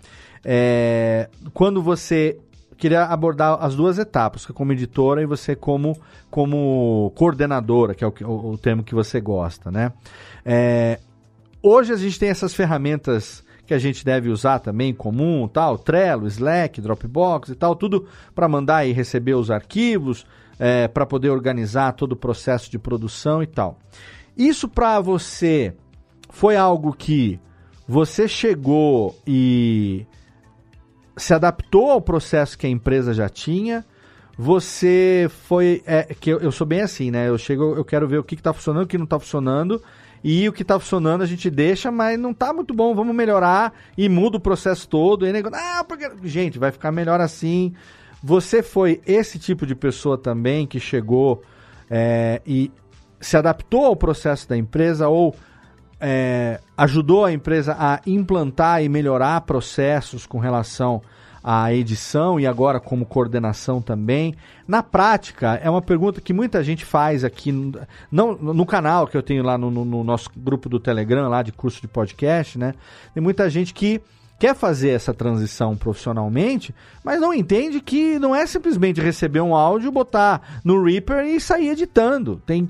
[0.42, 2.38] É, quando você
[2.83, 5.97] queria abordar as duas etapas, como editora e você como,
[6.28, 9.93] como coordenadora, que é o, o, o termo que você gosta, né?
[10.45, 10.99] É,
[11.62, 16.26] hoje a gente tem essas ferramentas que a gente deve usar também comum, tal, Trello,
[16.26, 20.26] Slack, Dropbox e tal, tudo para mandar e receber os arquivos,
[20.59, 23.78] é, para poder organizar todo o processo de produção e tal.
[24.37, 25.72] Isso para você
[26.30, 27.39] foi algo que
[27.87, 30.05] você chegou e
[31.17, 33.85] se adaptou ao processo que a empresa já tinha.
[34.37, 35.83] Você foi.
[35.87, 37.29] É, que eu, eu, sou bem assim, né?
[37.29, 39.83] Eu chego, eu quero ver o que, está funcionando, o que não está funcionando.
[40.25, 43.75] E o que está funcionando a gente deixa, mas não está muito bom, vamos melhorar
[43.99, 45.27] e muda o processo todo.
[45.27, 46.11] E nego, ah, porque.
[46.25, 47.75] Gente, vai ficar melhor assim.
[48.23, 51.43] Você foi esse tipo de pessoa também que chegou
[51.91, 52.71] é, e
[53.21, 55.35] se adaptou ao processo da empresa ou
[56.03, 61.00] é, ajudou a empresa a implantar e melhorar processos com relação
[61.44, 64.34] à edição e agora como coordenação também.
[64.66, 67.53] Na prática, é uma pergunta que muita gente faz aqui,
[68.11, 71.42] não, no canal que eu tenho lá no, no, no nosso grupo do Telegram, lá
[71.42, 72.74] de curso de podcast, né?
[73.14, 74.00] Tem muita gente que
[74.40, 76.74] quer fazer essa transição profissionalmente,
[77.05, 81.68] mas não entende que não é simplesmente receber um áudio, botar no Reaper e sair
[81.68, 82.42] editando.
[82.44, 82.68] Tem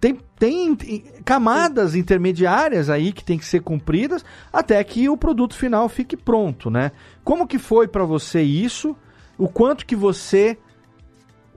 [0.00, 0.76] tem, tem
[1.24, 6.70] camadas intermediárias aí que tem que ser cumpridas até que o produto final fique pronto,
[6.70, 6.92] né?
[7.24, 8.96] Como que foi para você isso?
[9.36, 10.56] O quanto que você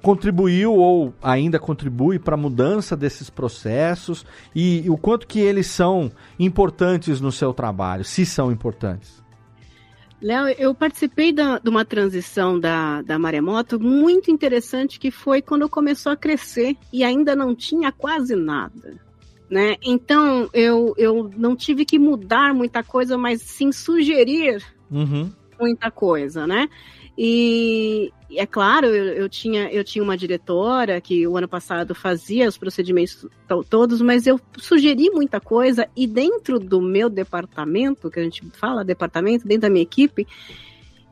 [0.02, 4.26] contribuiu ou ainda contribui para a mudança desses processos
[4.56, 9.21] e, e o quanto que eles são importantes no seu trabalho, se são importantes?
[10.22, 15.68] Léo, eu participei da, de uma transição da, da Maremoto muito interessante que foi quando
[15.68, 19.00] começou a crescer e ainda não tinha quase nada.
[19.50, 19.76] Né?
[19.82, 25.30] Então eu, eu não tive que mudar muita coisa, mas sim sugerir uhum.
[25.60, 26.70] muita coisa, né?
[27.18, 32.48] E, é claro, eu, eu, tinha, eu tinha uma diretora que o ano passado fazia
[32.48, 33.28] os procedimentos
[33.70, 38.86] todos, mas eu sugeri muita coisa e dentro do meu departamento, que a gente fala
[38.86, 40.26] departamento, dentro da minha equipe,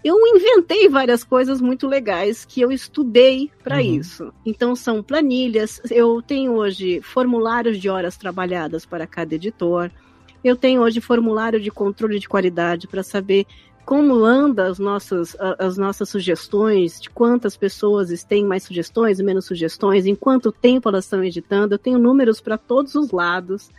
[0.03, 3.81] eu inventei várias coisas muito legais que eu estudei para uhum.
[3.81, 4.33] isso.
[4.45, 9.91] Então são planilhas, eu tenho hoje formulários de horas trabalhadas para cada editor.
[10.41, 13.45] Eu tenho hoje formulário de controle de qualidade para saber
[13.89, 19.45] como anda as nossas, as nossas sugestões, de quantas pessoas têm mais sugestões e menos
[19.45, 21.73] sugestões, em quanto tempo elas estão editando.
[21.73, 23.71] Eu tenho números para todos os lados.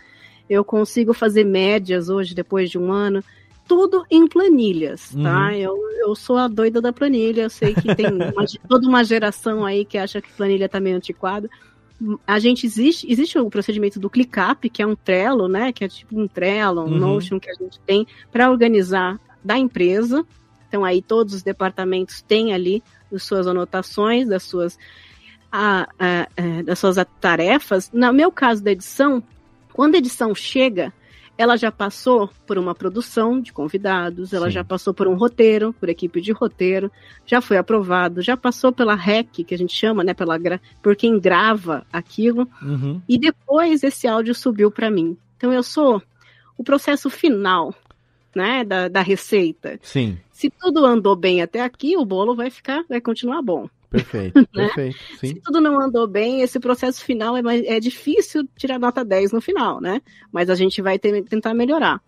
[0.49, 3.23] Eu consigo fazer médias hoje, depois de um ano,
[3.69, 5.51] tudo em planilhas, tá?
[5.51, 5.53] Uhum.
[5.53, 9.65] Eu, eu sou a doida da planilha, eu sei que tem uma, toda uma geração
[9.65, 11.49] aí que acha que planilha está meio antiquada.
[12.27, 15.73] A gente existe, existe o procedimento do ClickUp, que é um Trello, né?
[15.73, 16.99] Que é tipo um Trello, um uhum.
[16.99, 20.25] Notion que a gente tem para organizar da empresa.
[20.69, 22.83] Então, aí todos os departamentos têm ali
[23.13, 24.79] as suas anotações, das suas,
[25.51, 27.91] a, a, a, das suas tarefas.
[27.93, 29.23] No meu caso da edição,
[29.73, 30.93] quando a edição chega,
[31.37, 34.53] ela já passou por uma produção de convidados, ela Sim.
[34.53, 36.93] já passou por um roteiro, por equipe de roteiro,
[37.25, 40.39] já foi aprovado, já passou pela REC, que a gente chama, né, pela,
[40.83, 43.01] por quem grava aquilo, Uhum.
[43.09, 45.17] e depois esse áudio subiu para mim.
[45.39, 46.03] Então eu sou
[46.59, 47.75] o processo final,
[48.35, 49.79] né, da, da receita.
[49.83, 53.69] Sim, Se tudo andou bem até aqui, o bolo vai ficar, vai continuar bom.
[53.91, 54.67] perfeito, Né?
[54.69, 54.99] perfeito.
[55.19, 55.27] Sim.
[55.29, 59.33] Se tudo não andou bem, esse processo final é, mais- é difícil tirar nota 10
[59.33, 60.01] no final, né?
[60.33, 62.01] Mas a gente vai ter- tentar melhorar.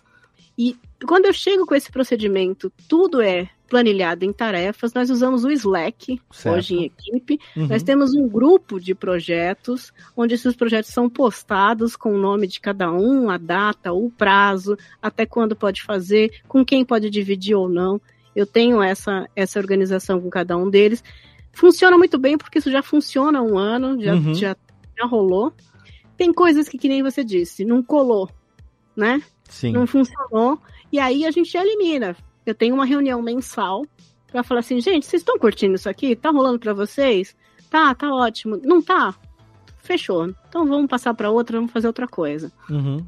[0.64, 5.50] E quando eu chego com esse procedimento, tudo é planilhado em tarefas, nós usamos o
[5.50, 6.56] Slack, Certo.
[6.56, 7.40] hoje em equipe.
[7.56, 7.66] Uhum.
[7.66, 12.60] Nós temos um grupo de projetos, onde esses projetos são postados com o nome de
[12.60, 17.68] cada um, a data, o prazo, até quando pode fazer, com quem pode dividir ou
[17.68, 18.00] não.
[18.36, 21.02] Eu tenho essa, essa organização com cada um deles.
[21.52, 24.34] Funciona muito bem, porque isso já funciona há um ano, já, Uhum.
[24.34, 24.56] já,
[24.96, 25.52] já rolou.
[26.16, 28.28] Tem coisas que, que nem você disse, não colou,
[28.94, 29.22] né?
[29.52, 29.72] Sim.
[29.72, 30.58] não funcionou,
[30.90, 32.16] e aí a gente elimina.
[32.44, 33.84] Eu tenho uma reunião mensal
[34.26, 36.16] pra falar assim, gente, vocês estão curtindo isso aqui?
[36.16, 37.36] Tá rolando pra vocês?
[37.70, 38.60] Tá, tá ótimo.
[38.64, 39.14] Não tá?
[39.78, 40.34] Fechou.
[40.48, 42.50] Então vamos passar pra outra, vamos fazer outra coisa.
[42.68, 43.06] Uhum.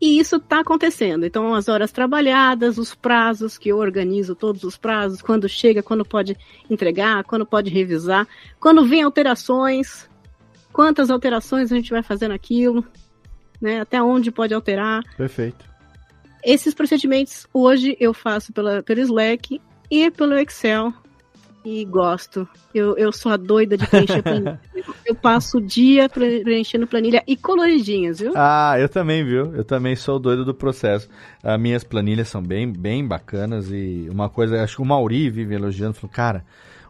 [0.00, 1.26] E isso tá acontecendo.
[1.26, 6.04] Então, as horas trabalhadas, os prazos, que eu organizo todos os prazos, quando chega, quando
[6.04, 6.36] pode
[6.70, 8.26] entregar, quando pode revisar,
[8.60, 10.08] quando vem alterações,
[10.72, 12.84] quantas alterações a gente vai fazer naquilo,
[13.60, 13.80] né?
[13.80, 15.02] Até onde pode alterar.
[15.16, 15.64] Perfeito.
[16.44, 20.92] Esses procedimentos hoje eu faço pela, pelo Slack e pelo Excel.
[21.64, 22.48] E gosto.
[22.72, 24.60] Eu, eu sou a doida de preencher planilha.
[25.04, 28.32] eu passo o dia pre- preenchendo planilha e coloridinhas, viu?
[28.34, 29.54] Ah, eu também, viu?
[29.54, 31.08] Eu também sou doido do processo.
[31.42, 35.54] As minhas planilhas são bem, bem bacanas e uma coisa, acho que o Mauri vive
[35.54, 36.44] elogiando, falou, cara,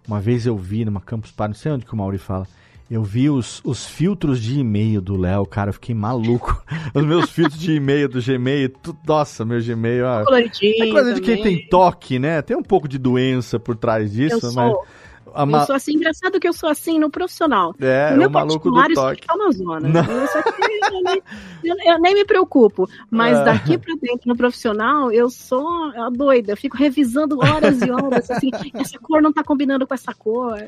[0.07, 2.47] uma vez eu vi numa Campus Party, não sei onde que o Mauri fala,
[2.91, 6.63] eu vi os, os filtros de e-mail do Léo, cara, eu fiquei maluco.
[6.95, 10.85] Os meus filtros de e-mail do Gmail, tu- nossa, meu Gmail, ó, Coloridinho.
[10.85, 11.57] é coisa de quem também.
[11.59, 12.41] tem toque, né?
[12.41, 14.73] Tem um pouco de doença por trás disso, Eu mas...
[14.73, 14.87] sou,
[15.47, 17.75] ma- eu sou assim, engraçado que eu sou assim no profissional.
[17.81, 19.27] É, no é meu o maluco do particular, isso toque.
[19.31, 19.89] é uma zona.
[19.89, 20.25] Não.
[20.25, 20.63] Isso aqui,
[20.93, 21.23] eu, nem,
[21.65, 22.89] eu- eu nem me preocupo.
[23.11, 23.45] Mas Ah.
[23.45, 25.67] daqui pra dentro, no profissional, eu sou
[25.97, 26.53] a doida.
[26.53, 30.59] Eu fico revisando horas e horas, assim, essa cor não tá combinando com essa cor.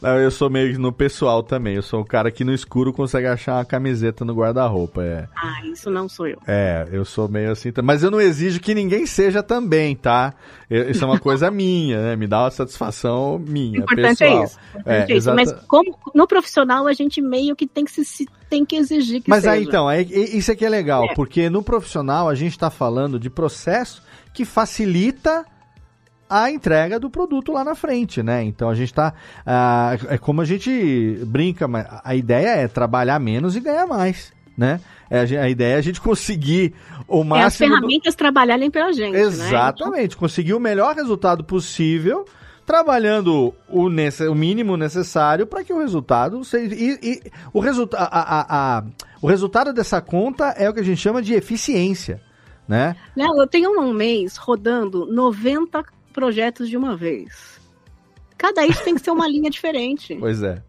[0.00, 1.74] Não, eu sou meio no pessoal também.
[1.76, 5.02] Eu sou o cara que no escuro consegue achar uma camiseta no guarda-roupa.
[5.02, 6.38] É, Ah, isso não sou eu.
[6.46, 7.70] é, eu sou meio assim.
[7.82, 10.34] Mas eu não exijo que ninguém seja também, tá?
[10.68, 12.16] Eu- isso é uma coisa minha, né?
[12.16, 14.40] Me dá uma satisfação minha, importante pessoal.
[14.40, 14.58] é isso.
[14.74, 15.30] O importante é isso.
[15.30, 19.22] exata- Mas como, no profissional, a gente meio que tem que, se, tem que exigir
[19.22, 19.52] que Mas seja.
[19.52, 21.14] aí então, aí, e- isso aqui é legal, É.
[21.14, 25.44] porque no profissional a gente está falando de processo que facilita
[26.28, 28.44] a entrega do produto lá na frente, né?
[28.44, 29.12] Então a gente tá.
[29.44, 34.32] ah, é como a gente brinca, mas a ideia é trabalhar menos e ganhar mais,
[34.56, 34.80] né?
[35.10, 36.72] É, a, ideia é a gente conseguir
[37.08, 37.68] o É as máximo.
[37.68, 39.22] do- ferramentas trabalharem pela gente, né?
[39.22, 42.24] Exatamente, conseguir o melhor resultado possível,
[42.70, 46.72] trabalhando o, nesse- o mínimo necessário para que o resultado seja.
[46.72, 47.20] E, e
[47.52, 48.84] o, resulta a, a- a-
[49.20, 52.22] o resultado dessa conta é o que a gente chama de eficiência.
[52.68, 52.94] Né?
[53.16, 57.60] Léo, eu tenho um mês rodando 90 projetos de uma vez.
[58.38, 60.16] Cada isso tem que ser uma linha diferente.
[60.20, 60.62] Pois é.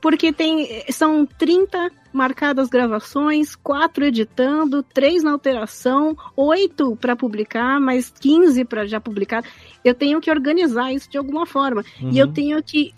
[0.00, 8.08] Porque tem, são 30 marcadas gravações, 4 editando, 3 na alteração, 8 para publicar, mais
[8.10, 9.44] 15 para já publicar.
[9.84, 11.84] Eu tenho que organizar isso de alguma forma.
[12.00, 12.32] E eu Uhum.
[12.32, 12.94] tenho que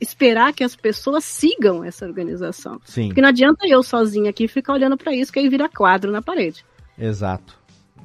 [0.00, 2.80] esperar que as pessoas sigam essa organização.
[2.84, 6.10] Sim, Porque não adianta eu sozinha aqui ficar olhando para isso, que aí vira quadro
[6.10, 6.64] na parede.
[6.98, 7.60] exato.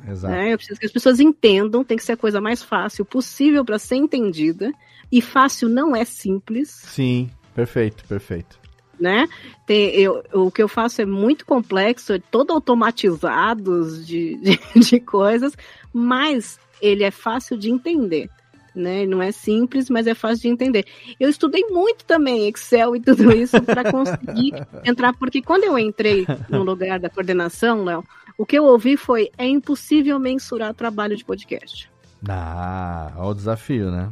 [0.08, 0.34] Exato.
[0.34, 0.54] né?
[0.54, 3.78] Eu preciso que as pessoas entendam, tem que ser a coisa mais fácil possível para
[3.80, 4.72] ser entendida.
[5.12, 8.58] E fácil não é simples, Sim, perfeito, perfeito.
[9.00, 9.28] Né?
[9.66, 15.00] Tem, eu, o que eu faço é muito complexo, é todo automatizado de, de, de
[15.00, 15.56] coisas,
[15.94, 18.30] mas ele é fácil de entender.
[18.76, 19.08] Né?
[19.08, 20.86] Não é simples, mas é fácil de entender.
[21.20, 24.54] Eu estudei muito também Excel e tudo isso para conseguir
[24.86, 28.04] entrar, porque quando eu entrei no lugar da coordenação, Léo,
[28.38, 31.90] o que eu ouvi foi: é impossível mensurar trabalho de podcast.
[32.30, 34.12] Ah, olha o desafio, né?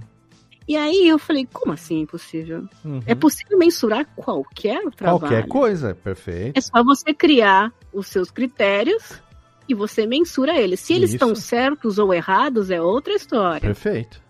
[0.67, 2.67] E aí eu falei: como assim impossível?
[2.83, 3.01] Uhum.
[3.05, 5.19] É possível mensurar qualquer trabalho.
[5.19, 6.57] Qualquer coisa, perfeito.
[6.57, 9.21] É só você criar os seus critérios
[9.67, 10.79] e você mensura eles.
[10.79, 11.15] Se eles Isso.
[11.15, 13.61] estão certos ou errados, é outra história.
[13.61, 14.21] Perfeito.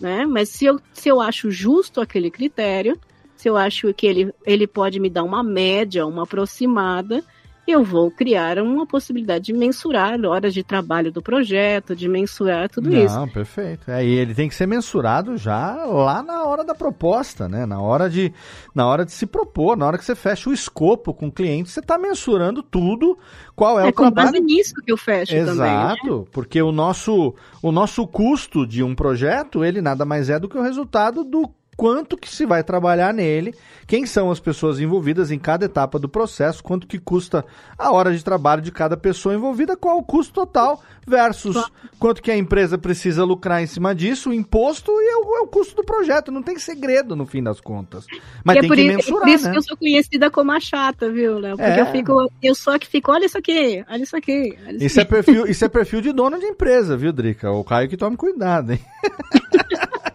[0.00, 0.26] Né?
[0.26, 2.98] Mas se eu, se eu acho justo aquele critério,
[3.34, 7.24] se eu acho que ele, ele pode me dar uma média, uma aproximada,
[7.70, 12.88] eu vou criar uma possibilidade de mensurar horas de trabalho do projeto, de mensurar tudo
[12.90, 13.14] Não, isso.
[13.14, 13.90] Não, perfeito.
[13.90, 17.66] É, e ele tem que ser mensurado já lá na hora da proposta, né?
[17.66, 18.32] Na hora de,
[18.74, 21.70] na hora de se propor, na hora que você fecha o escopo com o cliente,
[21.70, 23.18] você está mensurando tudo,
[23.54, 24.32] qual é, é o com trabalho.
[24.32, 25.76] base nisso que eu fecho Exato, também.
[25.76, 25.84] Né?
[25.84, 30.48] Exato, porque o nosso, o nosso custo de um projeto, ele nada mais é do
[30.48, 33.54] que o resultado do quanto que se vai trabalhar nele,
[33.86, 37.44] quem são as pessoas envolvidas em cada etapa do processo, quanto que custa
[37.78, 41.56] a hora de trabalho de cada pessoa envolvida, qual o custo total versus
[41.96, 45.40] quanto que a empresa precisa lucrar em cima disso, o imposto e é o, é
[45.42, 46.32] o custo do projeto.
[46.32, 48.06] Não tem segredo no fim das contas.
[48.42, 49.50] Mas e tem é por que isso, mensurar, por isso né?
[49.52, 51.56] que eu sou conhecida como a chata, viu, Léo?
[51.56, 51.80] Porque É.
[51.80, 54.58] eu fico, eu só que fico, olha isso aqui, olha isso aqui.
[54.66, 57.52] Olha isso Isso é, perfil, isso é perfil de dono de empresa, viu, Drica?
[57.52, 58.80] O Caio que tome cuidado, hein?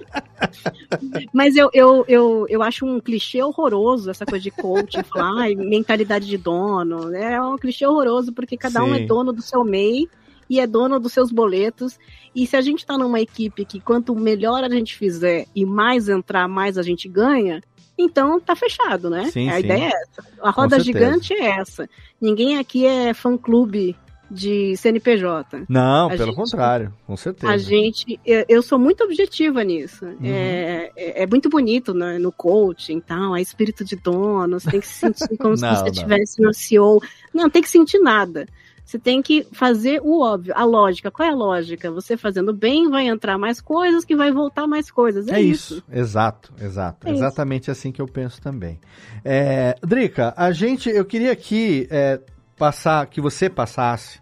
[1.33, 5.55] Mas eu, eu, eu, eu acho um clichê horroroso essa coisa de coaching, falar ai,
[5.55, 7.15] mentalidade de dono.
[7.15, 9.03] É um clichê horroroso, porque cada um Sim.
[9.03, 10.07] é dono do seu MEI
[10.49, 11.97] e é dono dos seus boletos.
[12.35, 16.09] E se a gente está numa equipe que quanto melhor a gente fizer e mais
[16.09, 17.61] entrar, mais a gente ganha,
[17.97, 19.25] então tá fechado, né?
[19.31, 19.59] Sim, a sim.
[19.59, 20.27] ideia é essa.
[20.41, 21.89] A roda gigante é essa.
[22.19, 23.95] Ninguém aqui é fã-clube
[24.33, 25.65] de CNPJ.
[25.69, 27.53] Não, A pelo gente- contrário, com certeza.
[27.53, 28.19] A gente,
[28.49, 30.05] eu, sou muito objetiva nisso.
[30.05, 30.17] Uhum.
[30.23, 34.79] É, é, é muito bonito né, no coaching, tal, é espírito de dono, você tem
[34.79, 35.87] que se sentir como se Não, você não.
[35.91, 37.01] estivesse no CEO.
[37.33, 38.47] Não, tem que sentir nada.
[38.85, 41.09] Você tem que fazer o óbvio, a lógica.
[41.09, 41.89] Qual é a lógica?
[41.89, 45.27] Você fazendo bem, vai entrar mais coisas, que vai voltar mais coisas.
[45.29, 47.07] É, É isso, exato, exato.
[47.07, 47.19] É isso.
[47.23, 48.79] Exatamente assim que eu penso também.
[49.23, 52.19] É, Drica, a gente, eu queria aqui é,
[52.57, 54.19] passar, que você passasse,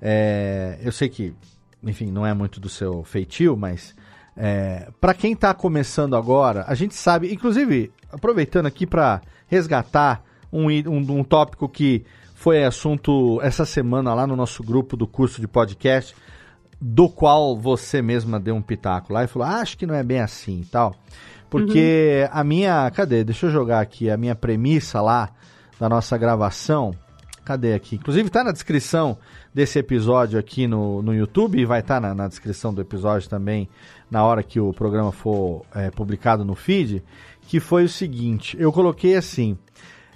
[0.00, 1.34] é, eu sei que,
[1.82, 3.94] enfim, não é muito do seu feitio, mas
[4.36, 10.22] é, para quem está começando agora, a gente sabe, inclusive, aproveitando aqui para resgatar
[10.52, 15.40] um, um, um tópico que foi assunto essa semana lá no nosso grupo do curso
[15.40, 16.14] de podcast,
[16.80, 20.04] do qual você mesma deu um pitaco lá e falou, ah, acho que não é
[20.04, 20.94] bem assim e tal.
[21.50, 22.90] Porque a minha.
[22.90, 23.24] Cadê?
[23.24, 25.30] Deixa eu jogar aqui a minha premissa lá
[25.80, 26.94] da nossa gravação.
[27.48, 27.96] Cadê aqui?
[27.96, 29.16] Inclusive tá na descrição
[29.54, 33.70] desse episódio aqui no, no YouTube e vai estar na, na descrição do episódio também
[34.10, 37.02] na hora que o programa for é, publicado no feed.
[37.40, 39.56] Que foi o seguinte: eu coloquei assim.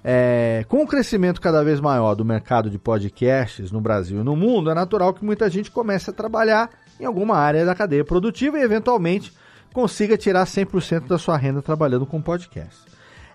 [0.04, 4.36] É, com o crescimento cada vez maior do mercado de podcasts no Brasil e no
[4.36, 6.68] mundo, é natural que muita gente comece a trabalhar
[7.00, 9.32] em alguma área da cadeia produtiva e, eventualmente,
[9.72, 12.82] consiga tirar 100% da sua renda trabalhando com podcast.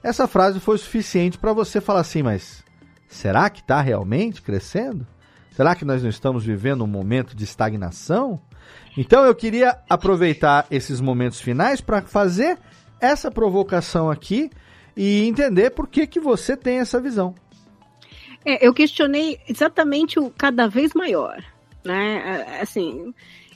[0.04, 2.66] Essa frase foi suficiente para você falar assim, mas
[3.08, 5.05] será que está realmente crescendo?
[5.51, 8.39] Será que nós não estamos vivendo um momento de estagnação?
[8.95, 12.60] Então eu queria aproveitar esses momentos finais para fazer
[12.99, 14.51] essa provocação aqui
[14.95, 17.34] e entender por que, que você tem essa visão.
[18.45, 21.43] É, eu questionei exatamente o cada vez maior,
[21.84, 22.45] né?
[22.58, 23.14] É, Assim,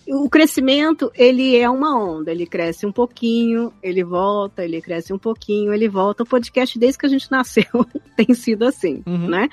[0.08, 5.18] o crescimento ele é uma onda, ele cresce um pouquinho, ele volta, ele cresce um
[5.18, 6.24] pouquinho, ele volta.
[6.24, 7.64] O podcast desde que a gente nasceu
[8.18, 9.28] tem sido assim, Uhum.
[9.30, 9.48] né?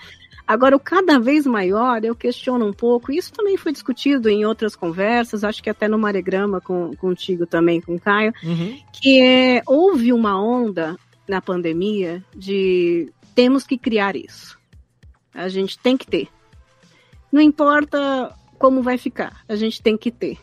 [0.47, 4.75] Agora, o cada vez maior, eu questiono um pouco, isso também foi discutido em outras
[4.75, 8.33] conversas, acho que até no Maregrama com, contigo também, com o Caio,
[8.91, 10.97] que é, houve uma onda
[11.29, 14.59] na pandemia de temos que criar isso.
[15.35, 16.29] A gente tem que ter.
[17.31, 20.39] Não importa como vai ficar, a gente tem que ter.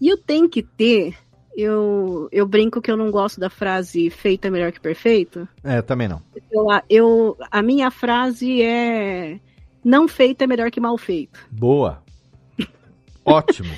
[0.00, 1.16] E eu tenho que ter,
[1.56, 5.48] eu, eu brinco que eu não gosto da frase feito é melhor que perfeito.
[5.62, 6.20] É, também não.
[6.50, 9.38] Eu, eu, a minha frase é
[9.84, 11.38] não feito é melhor que mal feito.
[11.50, 12.02] Boa.
[13.24, 13.72] Ótimo.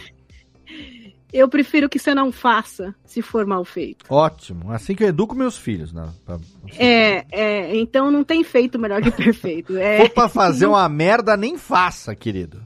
[1.31, 4.07] Eu prefiro que você não faça se for mal feito.
[4.09, 4.73] Ótimo.
[4.73, 6.09] Assim que eu educo meus filhos, né?
[6.25, 6.39] Pra-
[6.79, 9.77] É, é, então não tem feito melhor que perfeito.
[9.77, 12.63] É, For pra fazer uma merda, nem faça, querido.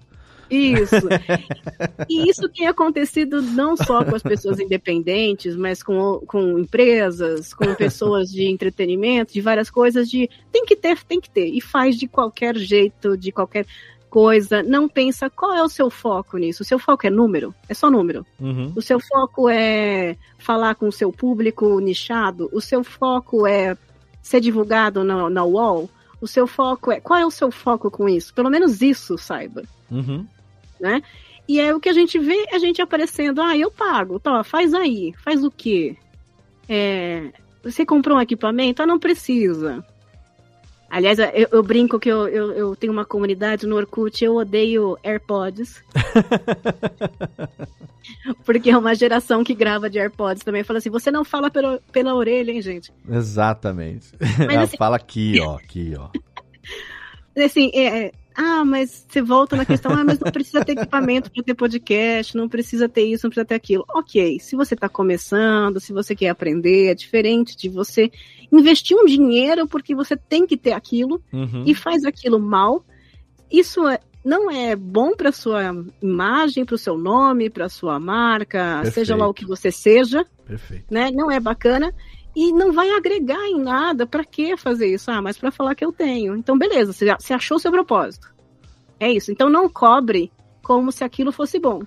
[0.53, 1.09] Isso.
[2.09, 7.75] E isso tem acontecido não só com as pessoas independentes, mas com, com empresas, com
[7.75, 11.47] pessoas de entretenimento, de várias coisas, de tem que ter, tem que ter.
[11.47, 13.67] E faz de qualquer jeito, de qualquer
[14.11, 14.63] coisa.
[14.63, 16.63] Não pensa qual é o seu foco nisso.
[16.63, 17.55] O seu foco é número?
[17.69, 18.27] É só número.
[18.39, 18.73] Uhum.
[18.77, 22.49] O seu foco é falar com o seu público nichado?
[22.53, 23.77] O seu foco é
[24.21, 25.89] ser divulgado na, na UOL?
[26.21, 27.01] O seu foco é.
[27.01, 28.35] Qual é o seu foco com isso?
[28.35, 30.27] Pelo menos isso saiba Uhum.
[30.83, 31.03] Né?
[31.49, 34.75] E é o que a gente vê a gente aparecendo, ah, eu pago, tá, faz
[34.75, 35.97] aí, faz o quê?
[36.69, 37.31] É,
[37.63, 38.83] você comprou um equipamento?
[38.83, 39.85] Ah, não precisa.
[40.91, 44.99] Aliás, eu, eu brinco que eu, eu, eu tenho uma comunidade no Orkut, eu odeio
[45.03, 45.83] AirPods.
[48.45, 50.63] Porque é uma geração que grava de AirPods também.
[50.63, 52.93] Fala assim, você não fala pela, pela orelha, hein, gente?
[53.09, 54.09] Exatamente.
[54.21, 56.09] Mas, Ela assim- fala aqui, ó, aqui, ó.
[57.35, 61.43] Assim, é, ah, mas você volta na questão, ah, mas não precisa ter equipamento para
[61.43, 63.85] ter podcast, não precisa ter isso, não precisa ter aquilo.
[63.95, 68.11] Ok, se você está começando, se você quer aprender, é diferente de você
[68.51, 71.65] investir um dinheiro porque você tem que ter aquilo uhum.
[71.67, 72.85] e faz aquilo mal.
[73.51, 75.63] Isso é, não é bom para sua
[76.01, 78.95] imagem, para o seu nome, para sua marca, Perfeito.
[78.95, 80.25] seja lá o que você seja.
[80.47, 80.85] Perfeito.
[80.91, 81.11] Né?
[81.11, 81.93] Não é bacana
[82.35, 84.07] e não vai agregar em nada.
[84.07, 85.11] Para que fazer isso?
[85.11, 86.37] Ah, mas para falar que eu tenho.
[86.37, 88.33] Então, beleza, você, já, você achou seu propósito.
[88.99, 89.31] É isso.
[89.31, 91.83] Então, não cobre como se aquilo fosse bom.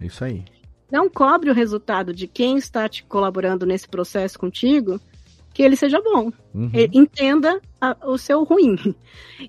[0.00, 0.44] Isso aí.
[0.90, 5.00] Não cobre o resultado de quem está te colaborando nesse processo contigo
[5.52, 6.32] que ele seja bom.
[6.54, 6.70] Uhum.
[6.92, 8.76] Entenda a, o seu ruim.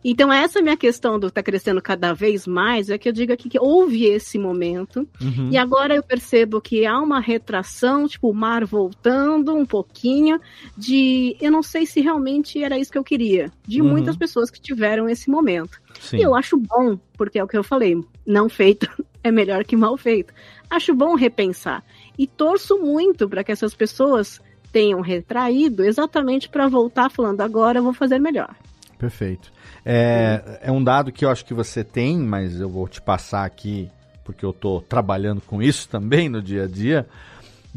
[0.04, 3.14] Então, essa é a minha questão do tá crescendo cada vez mais, é que eu
[3.14, 5.49] digo aqui que houve esse momento, uhum.
[5.51, 10.39] e agora eu percebo que há uma retração, tipo, o mar voltando um pouquinho,
[10.78, 13.89] de eu não sei se realmente era isso que eu queria, de uhum.
[13.89, 15.82] muitas pessoas que tiveram esse momento.
[15.99, 16.18] Sim.
[16.18, 17.95] E eu acho bom, porque é o que eu falei,
[18.26, 18.89] não feito
[19.24, 20.34] é melhor que mal feito.
[20.70, 21.84] Acho bom repensar.
[22.18, 24.41] E torço muito para que essas pessoas
[24.74, 28.53] tenham retraído exatamente para voltar falando agora eu vou fazer melhor.
[28.97, 29.53] Perfeito.
[29.86, 33.45] É, é um dado que eu acho que você tem, mas eu vou te passar
[33.45, 33.89] aqui
[34.24, 37.07] porque eu estou trabalhando com isso também no dia a dia.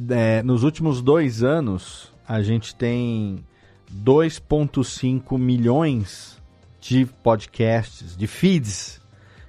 [0.09, 3.45] É, nos últimos dois anos, a gente tem
[3.93, 6.41] 2,5 milhões
[6.81, 9.01] de podcasts, de feeds,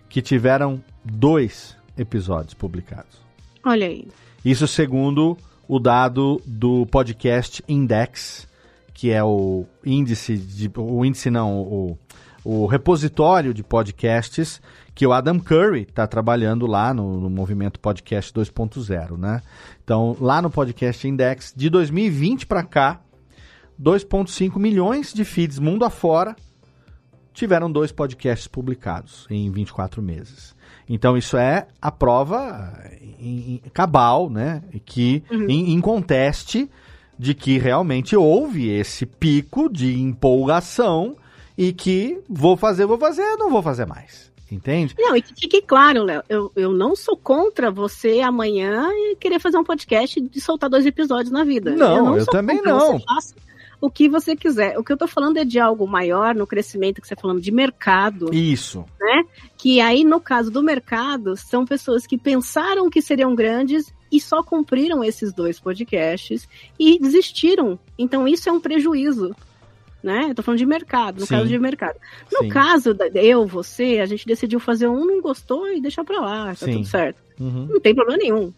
[0.09, 3.21] que tiveram dois episódios publicados.
[3.63, 4.07] Olha aí.
[4.43, 5.37] Isso segundo
[5.67, 8.47] o dado do Podcast Index,
[8.93, 11.97] que é o índice, de, o índice não, o,
[12.43, 14.61] o repositório de podcasts
[14.95, 19.41] que o Adam Curry está trabalhando lá no, no movimento Podcast 2.0, né?
[19.83, 23.01] Então, lá no Podcast Index, de 2020 para cá,
[23.79, 26.35] 2,5 milhões de feeds mundo afora
[27.37, 30.55] tiveram dois podcasts publicados em 24 meses.
[30.89, 32.73] Então isso é a prova
[33.19, 34.63] em, em cabal, né?
[34.83, 35.47] Que uhum.
[35.47, 36.67] em, em conteste
[37.17, 41.15] de que realmente houve esse pico de empolgação
[41.55, 44.31] e que vou fazer, vou fazer, não vou fazer mais.
[44.51, 44.95] Entende?
[44.97, 49.57] Não, e que fique claro, Léo, eu, eu não sou contra você amanhã querer fazer
[49.57, 51.75] um podcast de soltar dois episódios na vida.
[51.75, 52.97] Não, eu, não eu também não.
[52.97, 53.35] Você faça
[53.79, 54.77] o que você quiser.
[54.77, 57.41] O que eu estou falando é de algo maior no crescimento que você está falando
[57.41, 58.33] de mercado.
[58.33, 58.85] Isso.
[58.99, 59.23] Né?
[59.57, 64.41] Que aí, no caso do mercado, são pessoas que pensaram que seriam grandes e só
[64.41, 66.47] cumpriram esses dois podcasts
[66.79, 67.77] e desistiram.
[67.97, 69.35] Então, isso é um prejuízo.
[70.01, 70.27] Né?
[70.29, 71.35] Eu tô falando de mercado, no Sim.
[71.35, 71.99] caso de mercado.
[72.31, 72.49] No Sim.
[72.49, 76.47] caso da eu, você, a gente decidiu fazer um, não gostou e deixar pra lá,
[76.47, 76.73] tá Sim.
[76.73, 77.21] tudo certo.
[77.39, 77.67] Uhum.
[77.71, 78.53] Não tem problema nenhum.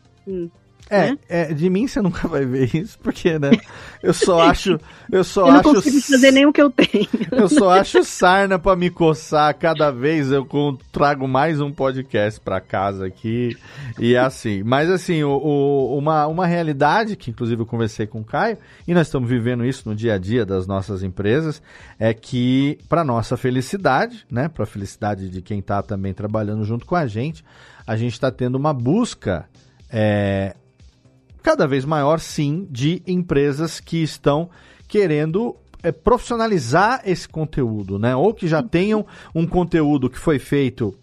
[0.90, 1.18] É, né?
[1.30, 3.52] é, de mim você nunca vai ver isso, porque, né?
[4.02, 4.80] Eu só acho.
[5.12, 5.74] Eu só eu não acho.
[5.76, 7.08] consigo fazer nem o que eu tenho.
[7.32, 9.54] Eu só acho sarna para me coçar.
[9.56, 10.48] Cada vez eu
[10.92, 13.56] trago mais um podcast para casa aqui.
[14.00, 14.64] E é assim.
[14.64, 18.94] Mas assim, o, o, uma, uma realidade que, inclusive, eu conversei com o Caio, e
[18.94, 21.62] nós estamos vivendo isso no dia a dia das nossas empresas,
[22.00, 24.50] é que, para nossa felicidade, né?
[24.50, 27.44] Para a felicidade de quem está também trabalhando junto com a gente,
[27.86, 29.46] a gente está tendo uma busca.
[29.92, 30.56] É,
[31.50, 34.52] cada vez maior, sim, de empresas que estão
[34.88, 38.16] querendo é, profissionalizar esse conteúdo, né?
[38.16, 40.94] Ou que já tenham um conteúdo que foi feito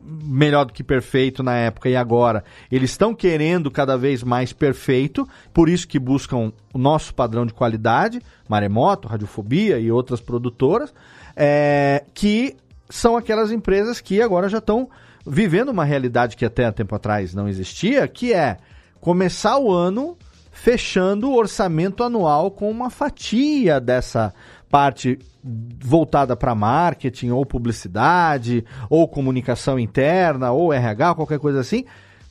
[0.00, 5.28] melhor do que perfeito na época e agora eles estão querendo cada vez mais perfeito,
[5.52, 10.94] por isso que buscam o nosso padrão de qualidade, Maremoto, Radiofobia e outras produtoras,
[11.34, 12.56] é, que
[12.88, 14.88] são aquelas empresas que agora já estão
[15.26, 18.56] vivendo uma realidade que até tempo atrás não existia, que é
[19.00, 20.16] começar o ano
[20.52, 24.34] fechando o orçamento anual com uma fatia dessa
[24.68, 31.84] parte voltada para marketing ou publicidade ou comunicação interna ou RH, qualquer coisa assim,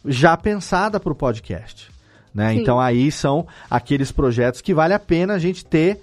[0.05, 1.89] já pensada para o podcast.
[2.33, 2.53] Né?
[2.53, 5.99] Então aí são aqueles projetos que vale a pena a gente ter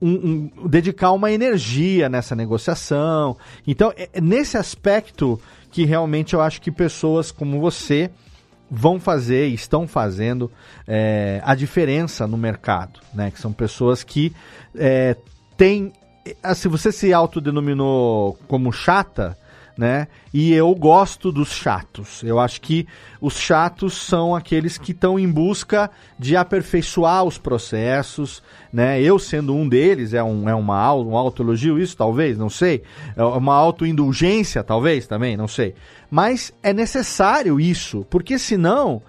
[0.00, 3.36] um, um, dedicar uma energia nessa negociação.
[3.66, 5.40] Então, é nesse aspecto
[5.70, 8.10] que realmente eu acho que pessoas como você
[8.70, 10.50] vão fazer e estão fazendo
[10.86, 13.30] é, a diferença no mercado, né?
[13.30, 14.32] Que são pessoas que
[14.74, 15.16] é,
[15.56, 15.92] têm.
[16.42, 19.38] Ah, se você se autodenominou como chata,
[19.76, 20.08] né?
[20.32, 22.22] E eu gosto dos chatos.
[22.22, 22.86] Eu acho que
[23.20, 29.00] os chatos são aqueles que estão em busca de aperfeiçoar os processos, né?
[29.00, 32.82] Eu sendo um deles, é, um, é uma, um autoelogio isso, talvez, não sei.
[33.14, 35.74] É uma autoindulgência, talvez, também, não sei.
[36.10, 39.02] Mas é necessário isso, porque senão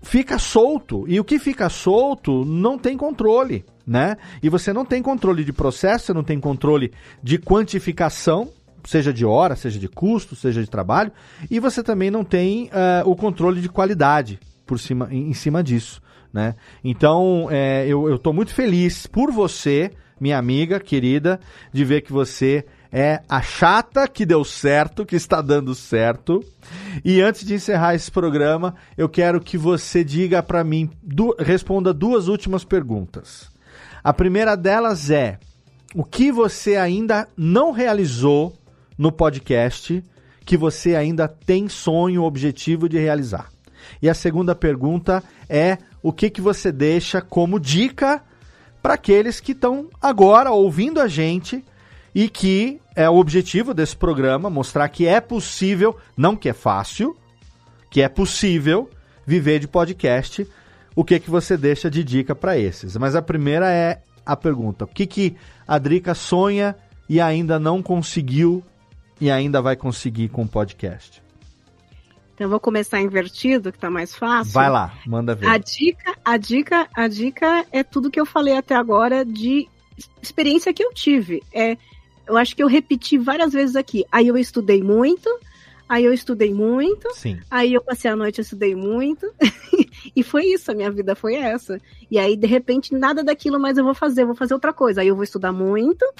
[0.00, 1.04] fica solto.
[1.06, 4.16] E o que fica solto não tem controle, né?
[4.42, 8.50] E você não tem controle de processo, você não tem controle de quantificação
[8.84, 11.12] seja de hora, seja de custo, seja de trabalho,
[11.50, 15.62] e você também não tem uh, o controle de qualidade por cima, em, em cima
[15.62, 16.00] disso.
[16.32, 16.54] Né?
[16.82, 21.38] Então, é, eu estou muito feliz por você, minha amiga querida,
[21.72, 26.40] de ver que você é a chata que deu certo, que está dando certo.
[27.04, 31.92] E antes de encerrar esse programa, eu quero que você diga para mim, du responda
[31.92, 33.50] duas últimas perguntas.
[34.04, 35.38] A primeira delas é:
[35.94, 38.52] o que você ainda não realizou
[39.02, 40.00] no podcast
[40.46, 43.50] que você ainda tem sonho, objetivo de realizar?
[44.00, 48.22] E a segunda pergunta é o que, que você deixa como dica
[48.80, 51.64] para aqueles que estão agora ouvindo a gente
[52.14, 57.16] e que é o objetivo desse programa mostrar que é possível, não que é fácil,
[57.90, 58.88] que é possível
[59.26, 60.46] viver de podcast.
[60.94, 62.96] O que que você deixa de dica para esses?
[62.96, 65.36] Mas a primeira é a pergunta: o que que
[65.66, 66.76] a Drica sonha
[67.08, 68.62] e ainda não conseguiu
[69.22, 71.22] e ainda vai conseguir com o podcast?
[72.34, 74.52] Então eu vou começar invertido, que tá mais fácil.
[74.52, 75.46] Vai lá, manda ver.
[75.46, 79.68] A dica, a dica, a dica é tudo que eu falei até agora de
[80.20, 81.40] experiência que eu tive.
[81.54, 81.76] É,
[82.26, 84.04] eu acho que eu repeti várias vezes aqui.
[84.10, 85.30] Aí eu estudei muito,
[85.92, 87.06] Aí eu estudei muito.
[87.14, 87.38] Sim.
[87.50, 89.30] Aí eu passei a noite, eu estudei muito.
[90.16, 91.78] e foi isso, a minha vida foi essa.
[92.10, 95.02] E aí, de repente, nada daquilo mais eu vou fazer, eu vou fazer outra coisa.
[95.02, 96.02] Aí eu vou estudar muito.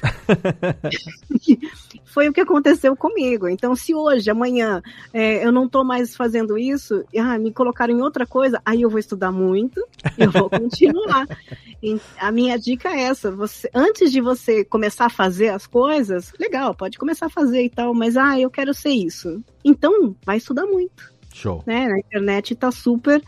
[2.13, 3.47] foi o que aconteceu comigo.
[3.47, 8.01] Então, se hoje, amanhã, é, eu não tô mais fazendo isso, ah, me colocaram em
[8.01, 9.83] outra coisa, aí eu vou estudar muito,
[10.17, 11.25] eu vou continuar.
[12.19, 16.75] a minha dica é essa: você, antes de você começar a fazer as coisas, legal,
[16.75, 19.43] pode começar a fazer e tal, mas ah, eu quero ser isso.
[19.65, 21.11] Então, vai estudar muito.
[21.33, 21.63] Show.
[21.65, 21.87] Né?
[21.87, 23.23] A internet tá super.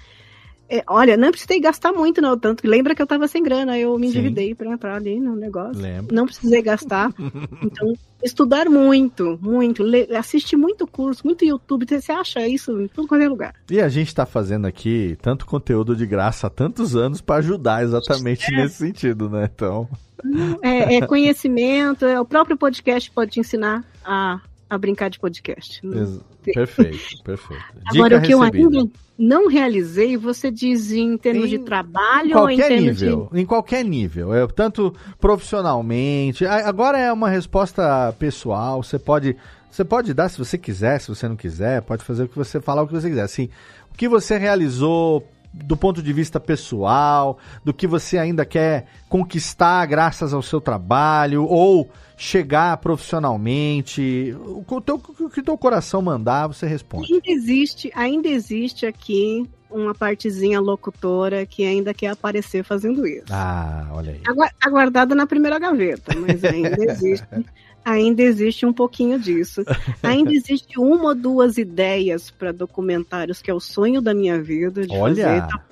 [0.70, 2.38] É, olha, não precisei gastar muito, não.
[2.38, 5.82] Tanto lembra que eu tava sem grana, eu me endividei pra entrar ali no negócio.
[5.82, 6.14] Lembro.
[6.14, 7.12] Não precisei gastar.
[7.62, 7.94] então,
[8.24, 9.84] estudar muito, muito.
[10.18, 11.86] assistir muito curso, muito YouTube.
[11.88, 13.56] Você acha isso em tudo qualquer é lugar.
[13.70, 17.84] E a gente tá fazendo aqui tanto conteúdo de graça há tantos anos para ajudar
[17.84, 18.58] exatamente é.
[18.58, 19.50] nesse sentido, né?
[19.54, 19.88] Então.
[20.62, 25.82] É, é conhecimento, é, o próprio podcast pode te ensinar a a brincar de podcast.
[26.44, 27.64] Perfeito, perfeito.
[27.92, 28.76] Dica Agora, o que recebida.
[28.76, 33.30] eu ainda não realizei, você diz em termos em de trabalho ou em termos nível,
[33.32, 33.42] de...
[33.42, 36.46] Em qualquer nível, é, tanto profissionalmente.
[36.46, 39.36] Agora é uma resposta pessoal, você pode,
[39.72, 42.60] você pode dar se você quiser, se você não quiser, pode fazer o que você
[42.60, 43.24] falar o que você quiser.
[43.24, 43.50] Assim,
[43.94, 49.86] o que você realizou do ponto de vista pessoal, do que você ainda quer conquistar
[49.86, 56.48] graças ao seu trabalho, ou chegar profissionalmente, o, teu, o que o teu coração mandar,
[56.48, 57.14] você responde.
[57.14, 63.26] Ainda existe, ainda existe aqui uma partezinha locutora que ainda quer aparecer fazendo isso.
[63.30, 64.22] Ah, olha aí.
[64.62, 67.28] Aguardada na primeira gaveta, mas ainda existe.
[67.84, 69.64] ainda existe um pouquinho disso.
[70.02, 74.88] Ainda existe uma ou duas ideias para documentários que é o sonho da minha vida
[74.88, 75.42] de Olha.
[75.42, 75.64] fazer.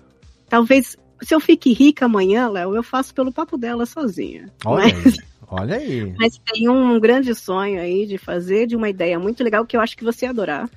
[0.50, 4.52] Talvez se eu fique rica amanhã, Léo, eu faço pelo papo dela sozinha.
[4.66, 5.18] Olha mas...
[5.56, 6.12] Olha aí.
[6.18, 9.82] Mas tem um grande sonho aí de fazer, de uma ideia muito legal que eu
[9.82, 10.68] acho que você ia adorar.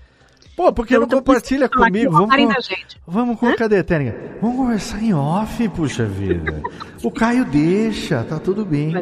[0.54, 2.12] Pô, porque não compartilha comigo?
[2.12, 3.10] Vamos, com...
[3.10, 4.38] vamos com cadê, Tênica?
[4.40, 6.62] Vamos conversar em off, puxa vida.
[7.02, 8.92] o Caio deixa, tá tudo bem.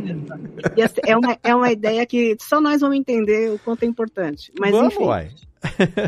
[1.05, 4.53] É uma, é uma ideia que só nós vamos entender o quanto é importante.
[4.59, 5.05] Mas vamos, enfim.
[5.05, 5.31] Uai.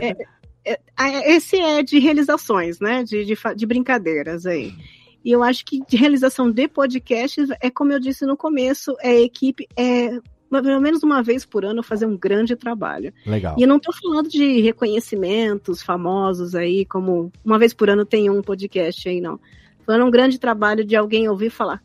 [0.00, 0.16] é,
[0.64, 3.02] é, é esse é de realizações, né?
[3.02, 4.72] De, de, de brincadeiras aí.
[5.26, 9.20] E eu acho que de realização de podcasts é como eu disse no começo, é
[9.20, 13.12] equipe, é pelo menos uma vez por ano fazer um grande trabalho.
[13.26, 13.56] Legal.
[13.58, 18.30] E eu não estou falando de reconhecimentos famosos aí, como uma vez por ano tem
[18.30, 19.40] um podcast aí, não.
[19.84, 21.82] Falando um grande trabalho de alguém ouvir falar,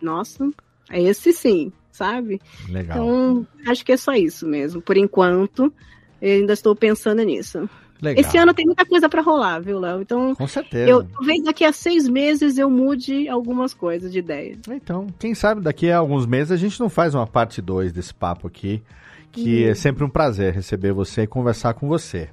[0.00, 0.50] nossa,
[0.90, 2.40] é esse sim, sabe?
[2.68, 2.96] Legal.
[2.96, 4.82] Então, acho que é só isso mesmo.
[4.82, 5.72] Por enquanto,
[6.20, 7.70] eu ainda estou pensando nisso.
[8.02, 8.20] Legal.
[8.20, 10.02] Esse ano tem muita coisa para rolar, viu, Léo?
[10.02, 10.90] Então, com certeza.
[10.90, 14.58] Eu, talvez daqui a seis meses eu mude algumas coisas de ideia.
[14.68, 18.12] Então, quem sabe daqui a alguns meses a gente não faz uma parte 2 desse
[18.12, 18.82] papo aqui,
[19.30, 19.70] que hum.
[19.70, 22.28] é sempre um prazer receber você e conversar com você.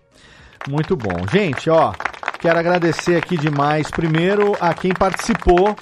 [0.67, 1.27] Muito bom.
[1.31, 1.93] Gente, ó,
[2.39, 5.75] quero agradecer aqui demais, primeiro, a quem participou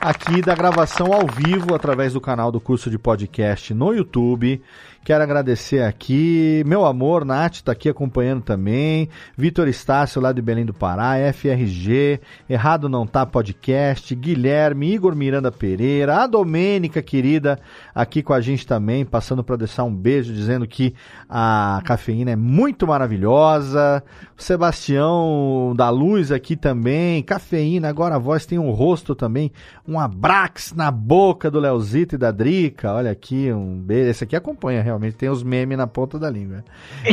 [0.00, 4.62] aqui da gravação ao vivo através do canal do curso de podcast no YouTube.
[5.04, 6.62] Quero agradecer aqui.
[6.64, 9.08] Meu amor, Nath está aqui acompanhando também.
[9.36, 11.14] Vitor Estácio, lá de Belém do Pará.
[11.32, 12.20] FRG.
[12.48, 14.14] Errado Não Tá Podcast.
[14.14, 16.18] Guilherme, Igor Miranda Pereira.
[16.18, 17.58] A Domênica, querida,
[17.92, 19.04] aqui com a gente também.
[19.04, 20.94] Passando para deixar um beijo, dizendo que
[21.28, 24.04] a cafeína é muito maravilhosa.
[24.38, 27.24] O Sebastião da Luz aqui também.
[27.24, 29.50] Cafeína, agora a voz tem um rosto também.
[29.86, 32.92] Um abraço na boca do Leozito e da Drica.
[32.92, 34.10] Olha aqui, um beijo.
[34.10, 36.64] Esse aqui acompanha realmente realmente tem os memes na ponta da língua.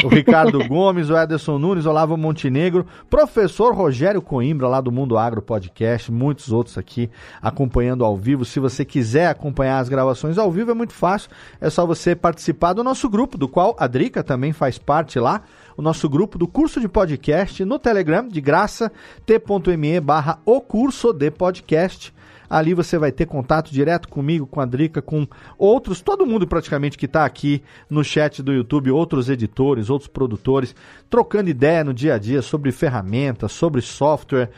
[0.04, 5.42] O Ricardo Gomes, o Ederson Nunes, Olavo Montenegro, professor Rogério Coimbra, lá do Mundo Agro
[5.42, 7.10] Podcast, muitos outros aqui
[7.42, 8.46] acompanhando ao vivo.
[8.46, 11.30] Se você quiser acompanhar as gravações ao vivo, é muito fácil.
[11.60, 15.42] É só você participar do nosso grupo, do qual a Drica também faz parte lá
[15.80, 18.92] o nosso grupo do curso de podcast no Telegram, de graça,
[19.26, 22.14] t.me barra o curso de podcast.
[22.50, 25.28] Ali você vai ter contato direto comigo, com a Drica, com
[25.58, 30.76] outros, todo mundo praticamente que está aqui no chat do YouTube, outros editores, outros produtores,
[31.10, 34.50] trocando ideia no dia a dia sobre ferramentas, sobre software.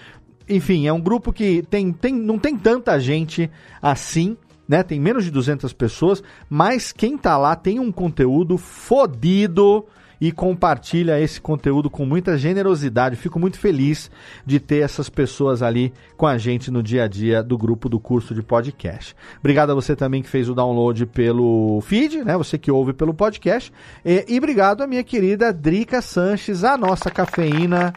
[0.47, 3.51] Enfim, é um grupo que tem, tem, não tem tanta gente
[3.81, 4.37] assim,
[4.67, 4.83] né?
[4.83, 9.85] Tem menos de 200 pessoas, mas quem tá lá tem um conteúdo fodido
[10.21, 13.15] e compartilha esse conteúdo com muita generosidade.
[13.15, 14.11] Fico muito feliz
[14.45, 17.99] de ter essas pessoas ali com a gente no dia a dia do grupo do
[17.99, 19.15] curso de podcast.
[19.39, 22.37] Obrigado a você também que fez o download pelo feed, né?
[22.37, 23.73] Você que ouve pelo podcast.
[24.05, 27.91] E, e obrigado a minha querida Drica Sanches, a nossa cafeína.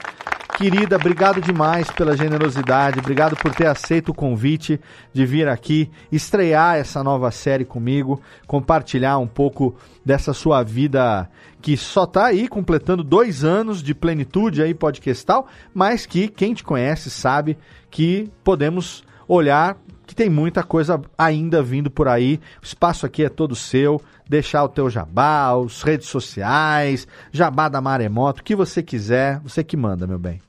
[0.57, 4.81] Querida, obrigado demais pela generosidade, obrigado por ter aceito o convite
[5.13, 11.29] de vir aqui estrear essa nova série comigo, compartilhar um pouco dessa sua vida
[11.61, 16.63] que só está aí completando dois anos de plenitude aí podcastal, mas que quem te
[16.63, 17.59] conhece sabe
[17.91, 19.77] que podemos olhar
[20.07, 22.41] que tem muita coisa ainda vindo por aí.
[22.63, 24.01] O espaço aqui é todo seu.
[24.29, 29.63] Deixar o teu jabá, as redes sociais, jabá da Maremoto, o que você quiser, você
[29.63, 30.41] que manda, meu bem.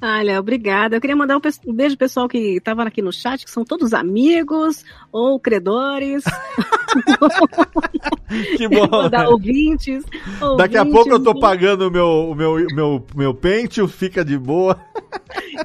[0.00, 0.96] Olha, obrigada.
[0.96, 3.64] Eu queria mandar um, um beijo pro pessoal que estava aqui no chat, que são
[3.64, 6.22] todos amigos ou credores.
[8.56, 8.88] que bom.
[8.88, 9.28] Mandar né?
[9.28, 10.04] ouvintes,
[10.40, 10.56] ouvintes.
[10.56, 14.38] Daqui a pouco eu tô pagando o meu, o meu, meu, meu pente, fica de
[14.38, 14.80] boa.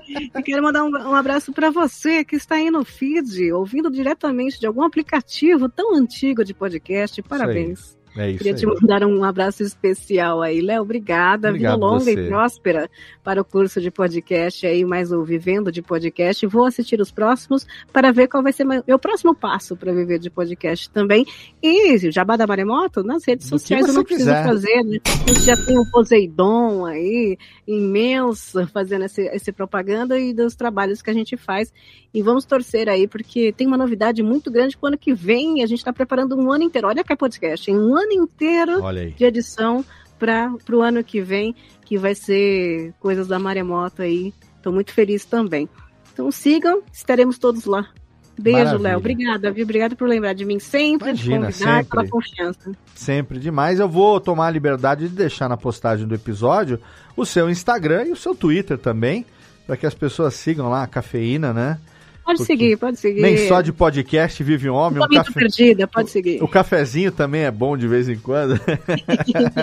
[0.07, 4.59] E quero mandar um, um abraço para você que está aí no feed, ouvindo diretamente
[4.59, 7.21] de algum aplicativo tão antigo de podcast.
[7.21, 7.97] Parabéns.
[8.15, 8.59] É isso Queria aí.
[8.59, 10.83] te mandar um abraço especial aí, Léo.
[10.83, 11.49] Obrigada.
[11.49, 12.25] Obrigado Vida longa você.
[12.25, 12.89] e próspera
[13.23, 16.45] para o curso de podcast aí, mais o Vivendo de Podcast.
[16.45, 20.29] Vou assistir os próximos para ver qual vai ser meu próximo passo para viver de
[20.29, 21.25] podcast também.
[21.61, 24.43] E Jabá da Maremoto, nas redes Do sociais eu não preciso quiser.
[24.45, 24.99] fazer, né?
[25.05, 27.37] A gente já tem o Poseidon aí,
[27.67, 31.73] imenso, fazendo esse, esse propaganda e dos trabalhos que a gente faz.
[32.13, 35.63] E vamos torcer aí, porque tem uma novidade muito grande pro ano que vem.
[35.63, 36.87] A gente está preparando um ano inteiro.
[36.87, 39.11] Olha que é podcast, em um ano inteiro Olha aí.
[39.11, 39.85] de edição
[40.19, 41.55] para o ano que vem,
[41.85, 44.33] que vai ser coisas da Maremoto aí.
[44.57, 45.69] Estou muito feliz também.
[46.13, 47.87] Então sigam, estaremos todos lá.
[48.39, 48.77] Beijo.
[48.77, 48.97] Léo.
[48.97, 49.63] Obrigada, viu?
[49.63, 51.89] Obrigada por lembrar de mim sempre, Imagina, de convidar, sempre.
[51.89, 52.71] pela confiança.
[52.95, 53.79] Sempre demais.
[53.79, 56.79] Eu vou tomar a liberdade de deixar na postagem do episódio
[57.15, 59.25] o seu Instagram e o seu Twitter também,
[59.67, 61.79] para que as pessoas sigam lá a cafeína, né?
[62.23, 63.21] Pode Porque seguir, pode seguir.
[63.21, 65.31] Nem só de podcast vive um homem, um café...
[65.33, 66.41] perdida, pode seguir.
[66.41, 68.57] O cafezinho também é bom de vez em quando.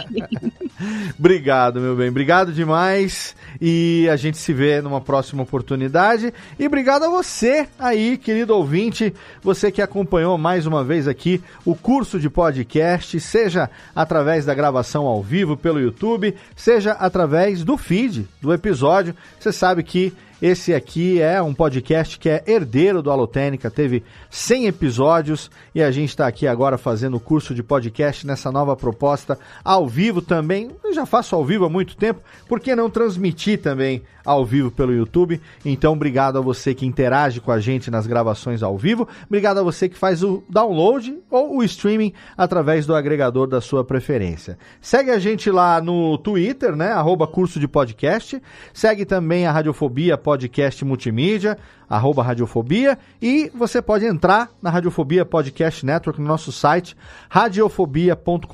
[1.18, 2.10] obrigado, meu bem.
[2.10, 3.34] Obrigado demais.
[3.58, 6.34] E a gente se vê numa próxima oportunidade.
[6.58, 9.14] E obrigado a você aí, querido ouvinte.
[9.42, 15.06] Você que acompanhou mais uma vez aqui o curso de podcast, seja através da gravação
[15.06, 19.14] ao vivo pelo YouTube, seja através do feed do episódio.
[19.38, 24.66] Você sabe que esse aqui é um podcast que é herdeiro do Alotênica, teve 100
[24.66, 29.38] episódios e a gente está aqui agora fazendo o curso de podcast nessa nova proposta
[29.62, 30.70] ao vivo também.
[30.82, 34.70] Eu já faço ao vivo há muito tempo, por que não transmitir também ao vivo
[34.70, 35.40] pelo YouTube?
[35.64, 39.62] Então, obrigado a você que interage com a gente nas gravações ao vivo, obrigado a
[39.62, 44.58] você que faz o download ou o streaming através do agregador da sua preferência.
[44.80, 46.92] Segue a gente lá no Twitter, né?
[46.92, 48.40] Arroba curso de podcast.
[48.72, 52.98] Segue também a Radiofobia Podcast Multimídia, arroba Radiofobia.
[53.20, 56.96] E você pode entrar na Radiofobia Podcast Network no nosso site,
[57.28, 58.46] radiofobia.com.br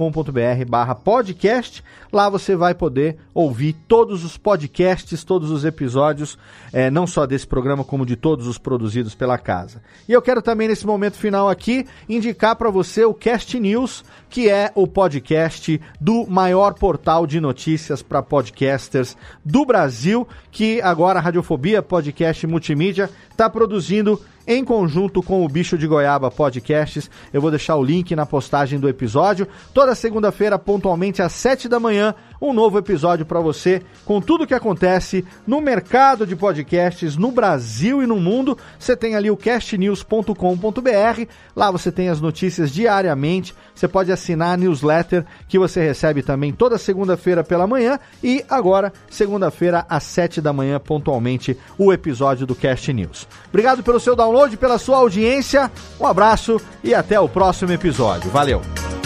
[0.69, 1.83] barra podcast.
[2.13, 6.39] Lá você vai poder ouvir todos os podcasts, todos os episódios,
[6.73, 9.83] eh, não só desse programa, como de todos os produzidos pela casa.
[10.09, 14.49] E eu quero também, nesse momento final aqui, indicar para você o Cast News, que
[14.49, 21.23] é o podcast do maior portal de notícias para podcasters do Brasil, que agora a
[21.23, 27.11] Radiofobia Podcast Multimídia está produzindo em conjunto com o Bicho de Goiaba Podcasts.
[27.33, 29.49] Eu vou deixar o link na postagem do episódio.
[29.74, 34.47] Toda segunda-feira, pontualmente às 7 da manhã, um novo episódio para você com tudo o
[34.47, 38.57] que acontece no mercado de podcasts no Brasil e no mundo.
[38.79, 41.27] Você tem ali o castnews.com.br.
[41.55, 43.55] Lá você tem as notícias diariamente.
[43.75, 48.93] Você pode assinar a newsletter que você recebe também toda segunda-feira pela manhã e agora,
[49.11, 53.27] segunda-feira às 7 da manhã, pontualmente, o episódio do Cast News.
[53.49, 55.71] Obrigado pelo seu download, pela sua audiência.
[56.01, 58.31] Um abraço e até o próximo episódio.
[58.31, 59.06] Valeu!